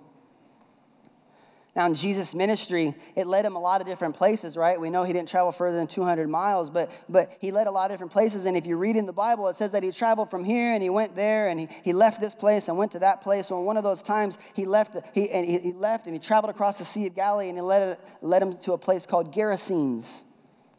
Now, 1.75 1.87
in 1.87 1.94
Jesus' 1.94 2.35
ministry, 2.35 2.94
it 3.16 3.27
led 3.27 3.46
him 3.46 3.57
a 3.57 3.59
lot 3.59 3.81
of 3.81 3.87
different 3.87 4.14
places, 4.14 4.59
right? 4.59 4.79
We 4.79 4.90
know 4.90 5.05
he 5.05 5.12
didn't 5.14 5.31
travel 5.31 5.53
further 5.53 5.79
than 5.79 5.87
200 5.87 6.29
miles, 6.29 6.68
but, 6.68 6.92
but 7.09 7.33
he 7.40 7.51
led 7.51 7.66
a 7.66 7.70
lot 7.70 7.90
of 7.90 7.94
different 7.94 8.12
places. 8.12 8.44
And 8.44 8.59
if 8.59 8.66
you 8.66 8.77
read 8.77 8.94
in 8.94 9.07
the 9.07 9.12
Bible, 9.12 9.48
it 9.48 9.57
says 9.57 9.70
that 9.70 9.83
he 9.83 9.90
traveled 9.90 10.31
from 10.31 10.44
here 10.44 10.75
and 10.75 10.83
he 10.83 10.90
went 10.90 11.16
there 11.16 11.48
and 11.48 11.59
he, 11.59 11.68
he 11.83 11.94
left 11.94 12.20
this 12.20 12.35
place 12.35 12.68
and 12.68 12.77
went 12.77 12.92
to 12.92 12.98
that 12.98 13.22
place. 13.22 13.46
So, 13.46 13.59
one 13.61 13.79
of 13.79 13.85
those 13.85 14.03
times, 14.03 14.37
he 14.53 14.66
left, 14.66 14.96
he, 15.14 15.31
and 15.31 15.48
he, 15.48 15.59
he 15.61 15.72
left 15.72 16.05
and 16.05 16.14
he 16.14 16.20
traveled 16.20 16.51
across 16.51 16.77
the 16.77 16.85
Sea 16.85 17.07
of 17.07 17.14
Galilee 17.14 17.48
and 17.48 17.57
he 17.57 17.62
led, 17.62 17.96
led 18.20 18.42
him 18.42 18.53
to 18.53 18.75
a 18.75 18.79
place 18.79 19.07
called 19.07 19.35
Gerasenes, 19.35 20.25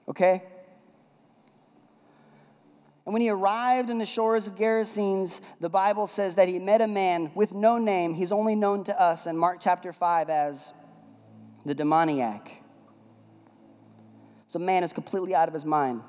okay? 0.08 0.44
And 3.06 3.12
when 3.12 3.22
he 3.22 3.30
arrived 3.30 3.90
in 3.90 3.98
the 3.98 4.06
shores 4.06 4.48
of 4.48 4.56
Gerasenes, 4.56 5.42
the 5.60 5.70
Bible 5.70 6.08
says 6.08 6.36
that 6.36 6.48
he 6.48 6.58
met 6.58 6.82
a 6.82 6.88
man 6.88 7.32
with 7.36 7.52
no 7.52 7.78
name. 7.78 8.14
He's 8.14 8.32
only 8.32 8.56
known 8.56 8.86
to 8.86 9.00
us 9.00 9.26
in 9.26 9.38
Mark 9.38 9.58
chapter 9.60 9.92
5 9.92 10.30
as 10.30 10.74
the 11.66 11.76
demoniac. 11.76 12.64
So, 14.48 14.60
man 14.60 14.84
is 14.84 14.94
completely 14.94 15.36
out 15.36 15.48
of 15.48 15.54
his 15.54 15.66
mind. 15.66 16.02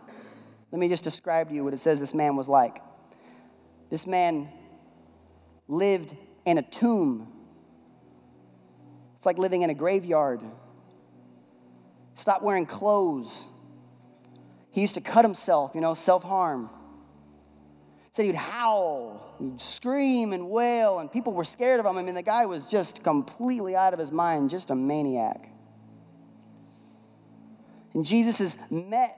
Let 0.70 0.78
me 0.78 0.88
just 0.88 1.02
describe 1.02 1.48
to 1.48 1.54
you 1.54 1.64
what 1.64 1.72
it 1.72 1.80
says 1.80 1.98
this 1.98 2.14
man 2.14 2.36
was 2.36 2.46
like. 2.48 2.80
This 3.90 4.06
man 4.06 4.48
lived 5.66 6.14
in 6.44 6.58
a 6.58 6.62
tomb. 6.62 7.28
It's 9.16 9.26
like 9.26 9.38
living 9.38 9.62
in 9.62 9.70
a 9.70 9.74
graveyard. 9.74 10.40
Stopped 12.14 12.42
wearing 12.42 12.66
clothes. 12.66 13.48
He 14.74 14.80
used 14.80 14.94
to 14.94 15.00
cut 15.00 15.24
himself, 15.24 15.70
you 15.72 15.80
know, 15.80 15.94
self 15.94 16.24
harm. 16.24 16.68
Said 18.10 18.26
he'd 18.26 18.34
howl, 18.34 19.36
he'd 19.38 19.60
scream 19.60 20.32
and 20.32 20.50
wail, 20.50 20.98
and 20.98 21.10
people 21.10 21.32
were 21.32 21.44
scared 21.44 21.78
of 21.78 21.86
him. 21.86 21.96
I 21.96 22.02
mean, 22.02 22.16
the 22.16 22.22
guy 22.22 22.46
was 22.46 22.66
just 22.66 23.04
completely 23.04 23.76
out 23.76 23.92
of 23.92 24.00
his 24.00 24.10
mind, 24.10 24.50
just 24.50 24.70
a 24.70 24.74
maniac. 24.74 25.48
And 27.92 28.04
Jesus 28.04 28.40
is 28.40 28.56
met 28.68 29.16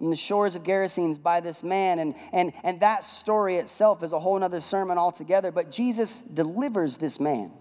in 0.00 0.10
the 0.10 0.16
shores 0.16 0.56
of 0.56 0.64
Gerasenes 0.64 1.22
by 1.22 1.38
this 1.38 1.62
man, 1.62 2.00
and, 2.00 2.16
and, 2.32 2.52
and 2.64 2.80
that 2.80 3.04
story 3.04 3.56
itself 3.58 4.02
is 4.02 4.12
a 4.12 4.18
whole 4.18 4.42
other 4.42 4.60
sermon 4.60 4.98
altogether. 4.98 5.52
But 5.52 5.70
Jesus 5.70 6.22
delivers 6.22 6.98
this 6.98 7.20
man. 7.20 7.52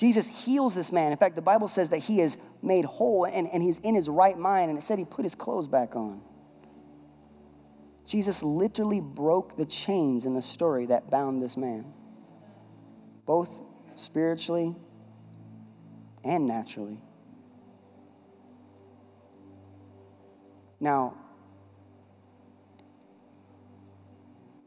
Jesus 0.00 0.28
heals 0.28 0.74
this 0.74 0.92
man. 0.92 1.12
In 1.12 1.18
fact, 1.18 1.34
the 1.34 1.42
Bible 1.42 1.68
says 1.68 1.90
that 1.90 1.98
he 1.98 2.22
is 2.22 2.38
made 2.62 2.86
whole 2.86 3.26
and, 3.26 3.46
and 3.52 3.62
he's 3.62 3.76
in 3.80 3.94
his 3.94 4.08
right 4.08 4.38
mind, 4.38 4.70
and 4.70 4.78
it 4.78 4.82
said 4.82 4.98
he 4.98 5.04
put 5.04 5.26
his 5.26 5.34
clothes 5.34 5.68
back 5.68 5.94
on. 5.94 6.22
Jesus 8.06 8.42
literally 8.42 9.02
broke 9.02 9.58
the 9.58 9.66
chains 9.66 10.24
in 10.24 10.32
the 10.32 10.40
story 10.40 10.86
that 10.86 11.10
bound 11.10 11.42
this 11.42 11.54
man, 11.54 11.84
both 13.26 13.50
spiritually 13.94 14.74
and 16.24 16.46
naturally. 16.46 16.98
Now, 20.80 21.14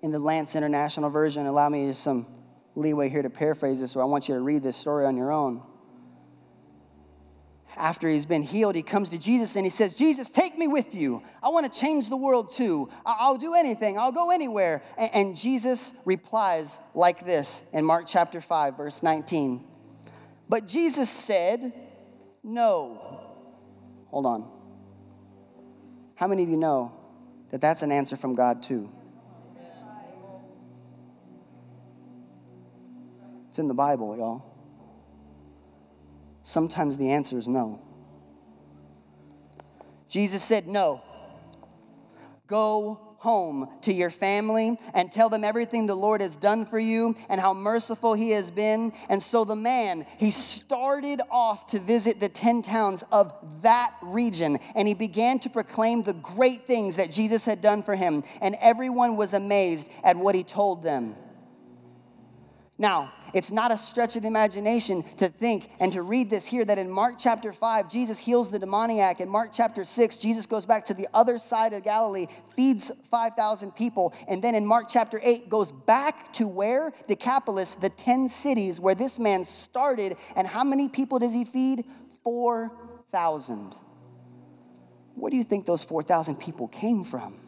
in 0.03 0.11
the 0.11 0.19
Lance 0.19 0.55
International 0.55 1.09
Version, 1.09 1.47
allow 1.47 1.69
me 1.69 1.91
some 1.93 2.27
leeway 2.75 3.09
here 3.09 3.21
to 3.21 3.29
paraphrase 3.29 3.79
this, 3.79 3.91
so 3.91 4.01
I 4.01 4.05
want 4.05 4.27
you 4.27 4.35
to 4.35 4.41
read 4.41 4.63
this 4.63 4.77
story 4.77 5.05
on 5.05 5.15
your 5.17 5.31
own 5.31 5.61
after 7.75 8.09
he's 8.09 8.25
been 8.25 8.43
healed, 8.43 8.75
he 8.75 8.83
comes 8.83 9.09
to 9.09 9.17
Jesus 9.17 9.55
and 9.55 9.65
he 9.65 9.69
says, 9.69 9.95
Jesus, 9.95 10.29
take 10.29 10.57
me 10.57 10.67
with 10.67 10.93
you. 10.93 11.23
I 11.41 11.49
want 11.49 11.71
to 11.71 11.79
change 11.79 12.09
the 12.09 12.17
world 12.17 12.53
too. 12.55 12.89
I'll 13.05 13.37
do 13.37 13.53
anything, 13.53 13.97
I'll 13.97 14.11
go 14.11 14.31
anywhere. 14.31 14.83
And 14.97 15.35
Jesus 15.35 15.93
replies 16.05 16.79
like 16.93 17.25
this 17.25 17.63
in 17.73 17.85
Mark 17.85 18.05
chapter 18.07 18.41
5, 18.41 18.77
verse 18.77 19.03
19. 19.03 19.63
But 20.49 20.67
Jesus 20.67 21.09
said, 21.09 21.73
No. 22.43 23.21
Hold 24.07 24.25
on. 24.25 24.47
How 26.15 26.27
many 26.27 26.43
of 26.43 26.49
you 26.49 26.57
know 26.57 26.93
that 27.51 27.61
that's 27.61 27.81
an 27.81 27.91
answer 27.91 28.15
from 28.15 28.35
God 28.35 28.61
too? 28.61 28.89
It's 33.53 33.59
in 33.59 33.67
the 33.67 33.75
Bible, 33.75 34.17
y'all. 34.17 34.43
Sometimes 36.41 36.97
the 36.97 37.11
answer 37.11 37.37
is 37.37 37.47
no. 37.47 37.79
Jesus 40.09 40.43
said, 40.43 40.67
No. 40.67 41.03
Go 42.47 43.15
home 43.17 43.69
to 43.83 43.93
your 43.93 44.09
family 44.09 44.79
and 44.95 45.11
tell 45.11 45.29
them 45.29 45.43
everything 45.43 45.85
the 45.85 45.93
Lord 45.93 46.19
has 46.21 46.35
done 46.35 46.65
for 46.65 46.79
you 46.79 47.15
and 47.29 47.39
how 47.39 47.53
merciful 47.53 48.15
he 48.15 48.31
has 48.31 48.49
been. 48.49 48.91
And 49.07 49.21
so 49.21 49.45
the 49.45 49.55
man, 49.55 50.07
he 50.17 50.31
started 50.31 51.21
off 51.29 51.67
to 51.67 51.79
visit 51.79 52.19
the 52.19 52.29
10 52.29 52.63
towns 52.63 53.03
of 53.11 53.31
that 53.61 53.93
region 54.01 54.57
and 54.73 54.87
he 54.87 54.95
began 54.95 55.37
to 55.41 55.49
proclaim 55.51 56.01
the 56.01 56.13
great 56.13 56.65
things 56.65 56.95
that 56.95 57.11
Jesus 57.11 57.45
had 57.45 57.61
done 57.61 57.83
for 57.83 57.93
him. 57.93 58.23
And 58.41 58.57
everyone 58.59 59.15
was 59.15 59.35
amazed 59.35 59.89
at 60.03 60.17
what 60.17 60.33
he 60.33 60.43
told 60.43 60.81
them. 60.81 61.15
Now, 62.79 63.13
it's 63.33 63.51
not 63.51 63.71
a 63.71 63.77
stretch 63.77 64.15
of 64.15 64.21
the 64.21 64.27
imagination 64.27 65.03
to 65.17 65.27
think 65.27 65.69
and 65.79 65.91
to 65.93 66.01
read 66.01 66.29
this 66.29 66.45
here 66.45 66.63
that 66.65 66.77
in 66.77 66.89
Mark 66.89 67.15
chapter 67.17 67.51
5, 67.51 67.89
Jesus 67.89 68.19
heals 68.19 68.51
the 68.51 68.59
demoniac. 68.59 69.19
In 69.19 69.27
Mark 69.27 69.49
chapter 69.51 69.83
6, 69.83 70.17
Jesus 70.17 70.45
goes 70.45 70.65
back 70.65 70.85
to 70.85 70.93
the 70.93 71.07
other 71.13 71.39
side 71.39 71.73
of 71.73 71.83
Galilee, 71.83 72.27
feeds 72.55 72.91
5,000 73.09 73.75
people. 73.75 74.13
And 74.27 74.43
then 74.43 74.53
in 74.55 74.65
Mark 74.65 74.87
chapter 74.87 75.19
8, 75.23 75.49
goes 75.49 75.71
back 75.71 76.31
to 76.33 76.47
where? 76.47 76.93
Decapolis, 77.07 77.75
the 77.75 77.89
10 77.89 78.29
cities 78.29 78.79
where 78.79 78.95
this 78.95 79.17
man 79.17 79.45
started. 79.45 80.15
And 80.35 80.47
how 80.47 80.63
many 80.63 80.87
people 80.87 81.19
does 81.19 81.33
he 81.33 81.43
feed? 81.43 81.85
4,000. 82.23 83.75
Where 85.15 85.29
do 85.29 85.37
you 85.37 85.43
think 85.43 85.65
those 85.65 85.83
4,000 85.83 86.35
people 86.35 86.67
came 86.67 87.03
from? 87.03 87.42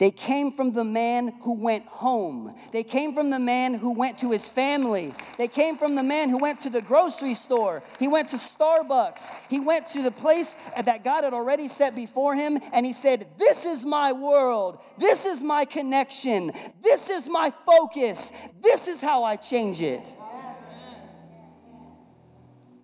They 0.00 0.10
came 0.10 0.52
from 0.52 0.72
the 0.72 0.82
man 0.82 1.34
who 1.42 1.52
went 1.52 1.84
home. 1.84 2.54
They 2.72 2.82
came 2.82 3.12
from 3.12 3.28
the 3.28 3.38
man 3.38 3.74
who 3.74 3.92
went 3.92 4.18
to 4.20 4.30
his 4.30 4.48
family. 4.48 5.12
They 5.36 5.46
came 5.46 5.76
from 5.76 5.94
the 5.94 6.02
man 6.02 6.30
who 6.30 6.38
went 6.38 6.60
to 6.60 6.70
the 6.70 6.80
grocery 6.80 7.34
store. 7.34 7.82
He 7.98 8.08
went 8.08 8.30
to 8.30 8.36
Starbucks. 8.36 9.30
He 9.50 9.60
went 9.60 9.88
to 9.88 10.00
the 10.00 10.10
place 10.10 10.56
that 10.74 11.04
God 11.04 11.24
had 11.24 11.34
already 11.34 11.68
set 11.68 11.94
before 11.94 12.34
him, 12.34 12.58
and 12.72 12.86
he 12.86 12.94
said, 12.94 13.28
This 13.38 13.66
is 13.66 13.84
my 13.84 14.12
world. 14.12 14.78
This 14.96 15.26
is 15.26 15.42
my 15.42 15.66
connection. 15.66 16.52
This 16.82 17.10
is 17.10 17.28
my 17.28 17.52
focus. 17.66 18.32
This 18.62 18.88
is 18.88 19.02
how 19.02 19.22
I 19.22 19.36
change 19.36 19.82
it. 19.82 20.10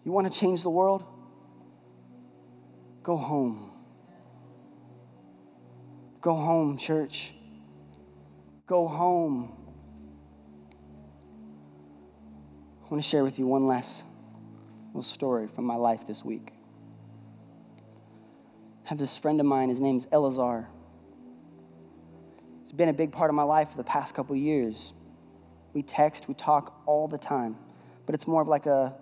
You 0.04 0.12
want 0.12 0.30
to 0.30 0.38
change 0.38 0.62
the 0.62 0.70
world? 0.70 1.02
Go 3.02 3.16
home. 3.16 3.65
Go 6.26 6.34
home, 6.34 6.76
church. 6.76 7.32
Go 8.66 8.88
home. 8.88 9.56
I 12.84 12.88
want 12.90 13.00
to 13.00 13.08
share 13.08 13.22
with 13.22 13.38
you 13.38 13.46
one 13.46 13.68
last 13.68 14.04
little 14.88 15.04
story 15.04 15.46
from 15.46 15.64
my 15.66 15.76
life 15.76 16.08
this 16.08 16.24
week. 16.24 16.52
I 18.84 18.88
have 18.88 18.98
this 18.98 19.16
friend 19.16 19.38
of 19.38 19.46
mine, 19.46 19.68
his 19.68 19.78
name's 19.78 20.06
Elazar. 20.06 20.66
He's 22.64 22.72
been 22.72 22.88
a 22.88 22.92
big 22.92 23.12
part 23.12 23.30
of 23.30 23.36
my 23.36 23.44
life 23.44 23.70
for 23.70 23.76
the 23.76 23.84
past 23.84 24.12
couple 24.12 24.34
years. 24.34 24.94
We 25.74 25.84
text, 25.84 26.26
we 26.26 26.34
talk 26.34 26.82
all 26.86 27.06
the 27.06 27.18
time, 27.18 27.56
but 28.04 28.16
it's 28.16 28.26
more 28.26 28.42
of 28.42 28.48
like 28.48 28.66
a, 28.66 28.96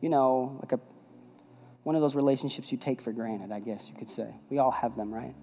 you 0.00 0.08
know, 0.08 0.58
like 0.60 0.72
a, 0.72 0.80
one 1.84 1.94
of 1.94 2.02
those 2.02 2.16
relationships 2.16 2.72
you 2.72 2.78
take 2.78 3.00
for 3.00 3.12
granted, 3.12 3.52
I 3.52 3.60
guess 3.60 3.88
you 3.88 3.94
could 3.96 4.10
say. 4.10 4.34
We 4.50 4.58
all 4.58 4.72
have 4.72 4.96
them, 4.96 5.14
right? 5.14 5.36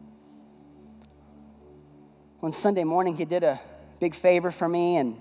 One 2.43 2.51
Sunday 2.51 2.83
morning, 2.83 3.15
he 3.15 3.23
did 3.23 3.45
a 3.45 3.57
big 4.01 4.13
favor 4.13 4.51
for 4.51 4.67
me, 4.67 4.97
and 4.97 5.15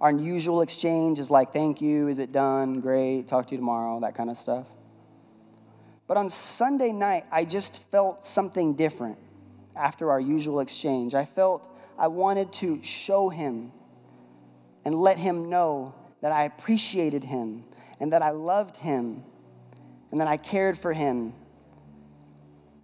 our 0.00 0.10
usual 0.10 0.62
exchange 0.62 1.20
is 1.20 1.30
like, 1.30 1.52
thank 1.52 1.80
you, 1.80 2.08
is 2.08 2.18
it 2.18 2.32
done? 2.32 2.80
Great, 2.80 3.28
talk 3.28 3.46
to 3.46 3.52
you 3.52 3.58
tomorrow, 3.58 4.00
that 4.00 4.16
kind 4.16 4.30
of 4.30 4.36
stuff. 4.36 4.66
But 6.08 6.16
on 6.16 6.28
Sunday 6.28 6.90
night, 6.90 7.24
I 7.30 7.44
just 7.44 7.80
felt 7.92 8.26
something 8.26 8.74
different 8.74 9.16
after 9.76 10.10
our 10.10 10.18
usual 10.18 10.58
exchange. 10.58 11.14
I 11.14 11.24
felt 11.24 11.72
I 11.96 12.08
wanted 12.08 12.52
to 12.54 12.82
show 12.82 13.28
him 13.28 13.70
and 14.84 14.96
let 14.96 15.18
him 15.18 15.50
know 15.50 15.94
that 16.20 16.32
I 16.32 16.46
appreciated 16.46 17.22
him 17.22 17.62
and 18.00 18.12
that 18.12 18.22
I 18.22 18.30
loved 18.30 18.74
him 18.74 19.22
and 20.10 20.20
that 20.20 20.26
I 20.26 20.36
cared 20.36 20.76
for 20.76 20.92
him. 20.92 21.32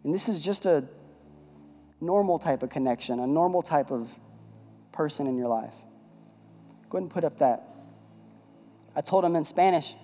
And 0.05 0.14
this 0.14 0.28
is 0.28 0.41
just 0.41 0.66
a 0.66 0.84
normal 2.01 2.38
type 2.38 2.62
of 2.62 2.70
connection, 2.70 3.20
a 3.20 3.26
normal 3.26 3.62
type 3.62 3.90
of 3.90 4.11
person 4.92 5.26
in 5.26 5.36
your 5.36 5.49
life. 5.49 5.74
Go 6.88 6.99
ahead 6.99 7.03
and 7.03 7.11
put 7.11 7.24
up 7.24 7.38
that. 7.38 7.64
I 8.94 9.01
told 9.01 9.24
him 9.24 9.36
in 9.36 9.44
Spanish, 9.44 9.94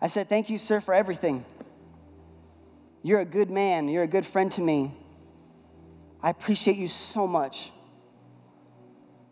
I 0.00 0.06
said, 0.06 0.28
Thank 0.28 0.50
you, 0.50 0.58
sir, 0.58 0.80
for 0.80 0.94
everything. 0.94 1.44
You're 3.02 3.20
a 3.20 3.24
good 3.24 3.50
man. 3.50 3.88
You're 3.88 4.02
a 4.02 4.08
good 4.08 4.26
friend 4.26 4.50
to 4.52 4.60
me. 4.60 4.92
I 6.22 6.30
appreciate 6.30 6.76
you 6.76 6.88
so 6.88 7.26
much. 7.26 7.70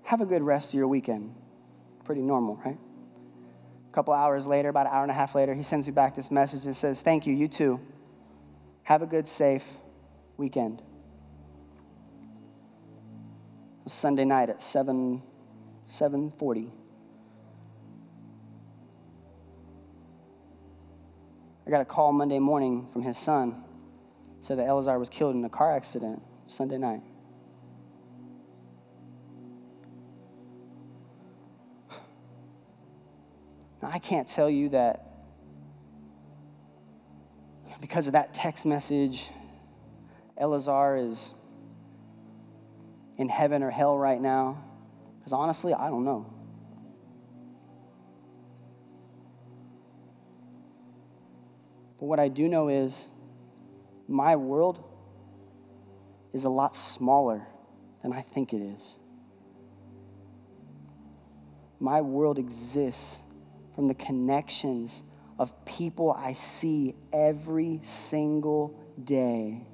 Have 0.05 0.20
a 0.20 0.26
good 0.26 0.43
rest 0.43 0.68
of 0.68 0.74
your 0.74 0.87
weekend. 0.87 1.34
Pretty 2.05 2.22
normal, 2.22 2.57
right? 2.64 2.78
A 3.91 3.93
couple 3.93 4.14
hours 4.14 4.47
later, 4.47 4.68
about 4.68 4.87
an 4.87 4.93
hour 4.93 5.03
and 5.03 5.11
a 5.11 5.14
half 5.14 5.34
later, 5.34 5.53
he 5.53 5.64
sends 5.64 5.87
me 5.89 5.93
back 5.93 6.14
this 6.14 6.30
message 6.30 6.62
that 6.62 6.74
says, 6.74 7.03
Thank 7.03 7.26
you, 7.26 7.34
you 7.34 7.49
too. 7.49 7.80
Have 8.84 9.03
a 9.03 9.07
good, 9.07 9.26
safe 9.26 9.64
weekend. 10.37 10.80
Sunday 13.87 14.24
night 14.24 14.51
at 14.51 14.62
7 14.62 15.22
740. 15.87 16.72
I 21.66 21.70
got 21.70 21.80
a 21.80 21.84
call 21.84 22.12
Monday 22.12 22.39
morning 22.39 22.89
from 22.93 23.03
his 23.03 23.18
son. 23.18 23.62
Said 24.41 24.59
that 24.59 24.66
Elazar 24.66 24.99
was 24.99 25.09
killed 25.09 25.34
in 25.34 25.45
a 25.45 25.49
car 25.49 25.74
accident 25.74 26.22
Sunday 26.47 26.78
night. 26.78 27.03
Now, 33.82 33.91
I 33.93 33.99
can't 33.99 34.28
tell 34.28 34.49
you 34.49 34.68
that 34.70 35.03
because 37.80 38.07
of 38.07 38.14
that 38.14 38.32
text 38.32 38.64
message, 38.64 39.30
Elazar 40.41 41.05
is 41.05 41.32
in 43.17 43.29
heaven 43.29 43.62
or 43.62 43.71
hell 43.71 43.97
right 43.97 44.21
now. 44.21 44.64
Because 45.19 45.33
honestly, 45.33 45.75
I 45.75 45.89
don't 45.89 46.05
know. 46.05 46.33
But 51.99 52.07
what 52.07 52.21
I 52.21 52.29
do 52.29 52.49
know 52.49 52.69
is 52.69 53.09
my 54.07 54.37
world 54.37 54.85
is 56.33 56.45
a 56.45 56.51
lot 56.51 56.77
smaller 56.77 57.47
than 58.03 58.12
I 58.12 58.21
think 58.21 58.53
it 58.53 58.61
is. 58.61 58.99
My 61.81 62.01
world 62.01 62.39
exists 62.39 63.23
from 63.75 63.89
the 63.89 63.95
connections 63.95 65.03
of 65.39 65.64
people 65.64 66.12
I 66.12 66.33
see 66.33 66.95
every 67.12 67.81
single 67.83 68.79
day. 69.03 69.67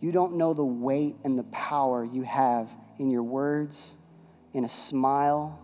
You 0.00 0.12
don't 0.12 0.36
know 0.36 0.54
the 0.54 0.64
weight 0.64 1.16
and 1.24 1.38
the 1.38 1.44
power 1.44 2.04
you 2.04 2.22
have 2.22 2.70
in 2.98 3.10
your 3.10 3.22
words, 3.22 3.96
in 4.54 4.64
a 4.64 4.68
smile, 4.68 5.58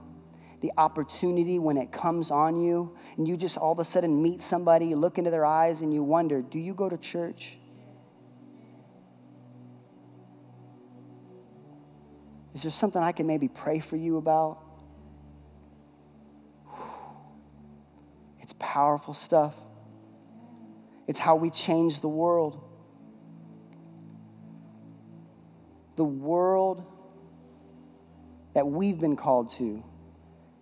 the 0.61 0.72
opportunity 0.76 1.59
when 1.59 1.76
it 1.76 1.91
comes 1.91 2.30
on 2.30 2.61
you, 2.61 2.97
and 3.16 3.26
you 3.26 3.37
just 3.37 3.57
all 3.57 3.72
of 3.72 3.78
a 3.78 3.84
sudden 3.84 4.22
meet 4.22 4.43
somebody, 4.43 4.87
you 4.87 4.97
look 4.97 5.18
into 5.18 5.30
their 5.30 5.47
eyes, 5.47 5.80
and 5.80 5.93
you 5.93 6.03
wonder, 6.03 6.43
do 6.43 6.59
you 6.59 6.74
go 6.74 6.89
to 6.89 6.97
church? 6.97 7.59
Is 12.55 12.62
there 12.62 12.70
something 12.70 13.03
I 13.03 13.12
can 13.12 13.26
maybe 13.26 13.49
pray 13.49 13.80
for 13.80 13.97
you 13.97 14.16
about? 14.16 14.62
It's 18.41 18.55
powerful 18.59 19.12
stuff. 19.12 19.55
It's 21.07 21.18
how 21.18 21.37
we 21.37 21.51
change 21.51 22.01
the 22.01 22.09
world. 22.09 22.66
The 25.97 26.05
world 26.05 26.84
that 28.55 28.66
we've 28.66 28.99
been 28.99 29.16
called 29.16 29.51
to 29.53 29.82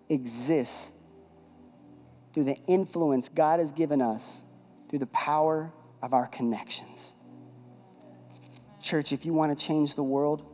exists 0.09 0.91
through 2.33 2.45
the 2.45 2.57
influence 2.67 3.29
God 3.29 3.61
has 3.61 3.73
given 3.73 4.03
us 4.03 4.41
through 4.89 4.99
the 4.99 5.07
power 5.07 5.73
of 6.03 6.13
our 6.13 6.27
connections. 6.27 7.15
Church, 8.83 9.13
if 9.13 9.25
you 9.25 9.33
want 9.33 9.57
to 9.57 9.67
change 9.67 9.95
the 9.95 10.03
world, 10.03 10.45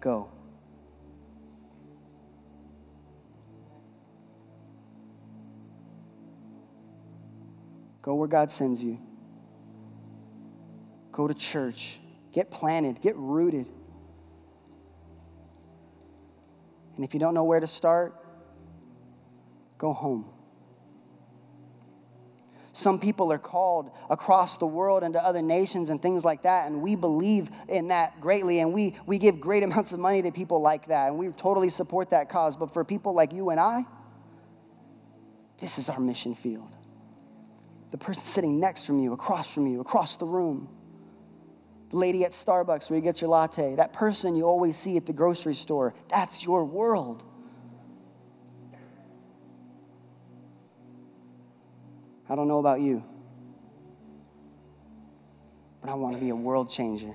go. 0.00 0.28
Go 8.02 8.14
where 8.14 8.26
God 8.26 8.50
sends 8.50 8.82
you. 8.82 8.98
Go 11.12 11.28
to 11.28 11.34
church. 11.34 12.00
Get 12.32 12.50
planted. 12.50 13.00
Get 13.00 13.16
rooted. 13.16 13.66
And 16.96 17.04
if 17.04 17.14
you 17.14 17.20
don't 17.20 17.34
know 17.34 17.44
where 17.44 17.60
to 17.60 17.66
start, 17.66 18.14
go 19.78 19.92
home. 19.92 20.26
Some 22.74 22.98
people 22.98 23.30
are 23.30 23.38
called 23.38 23.90
across 24.08 24.56
the 24.56 24.66
world 24.66 25.02
into 25.02 25.22
other 25.22 25.42
nations 25.42 25.90
and 25.90 26.00
things 26.00 26.24
like 26.24 26.42
that, 26.44 26.66
and 26.66 26.80
we 26.80 26.96
believe 26.96 27.50
in 27.68 27.88
that 27.88 28.18
greatly, 28.20 28.60
and 28.60 28.72
we, 28.72 28.96
we 29.04 29.18
give 29.18 29.40
great 29.40 29.62
amounts 29.64 29.92
of 29.92 30.00
money 30.00 30.22
to 30.22 30.30
people 30.30 30.60
like 30.62 30.86
that, 30.88 31.08
and 31.08 31.18
we 31.18 31.28
totally 31.28 31.68
support 31.68 32.10
that 32.10 32.30
cause. 32.30 32.56
But 32.56 32.72
for 32.72 32.82
people 32.82 33.12
like 33.14 33.32
you 33.32 33.50
and 33.50 33.60
I, 33.60 33.84
this 35.58 35.78
is 35.78 35.90
our 35.90 36.00
mission 36.00 36.34
field. 36.34 36.74
The 37.90 37.98
person 37.98 38.22
sitting 38.22 38.58
next 38.58 38.86
from 38.86 39.00
you, 39.00 39.12
across 39.12 39.52
from 39.52 39.66
you, 39.66 39.80
across 39.80 40.16
the 40.16 40.24
room 40.24 40.68
lady 41.92 42.24
at 42.24 42.32
Starbucks 42.32 42.90
where 42.90 42.98
you 42.98 43.02
get 43.02 43.20
your 43.20 43.30
latte, 43.30 43.76
that 43.76 43.92
person 43.92 44.34
you 44.34 44.44
always 44.44 44.76
see 44.76 44.96
at 44.96 45.06
the 45.06 45.12
grocery 45.12 45.54
store. 45.54 45.94
That's 46.08 46.42
your 46.42 46.64
world. 46.64 47.22
I 52.28 52.34
don't 52.34 52.48
know 52.48 52.58
about 52.58 52.80
you, 52.80 53.04
but 55.82 55.90
I 55.90 55.94
want 55.94 56.16
to 56.16 56.20
be 56.20 56.30
a 56.30 56.36
world 56.36 56.70
changer. 56.70 57.14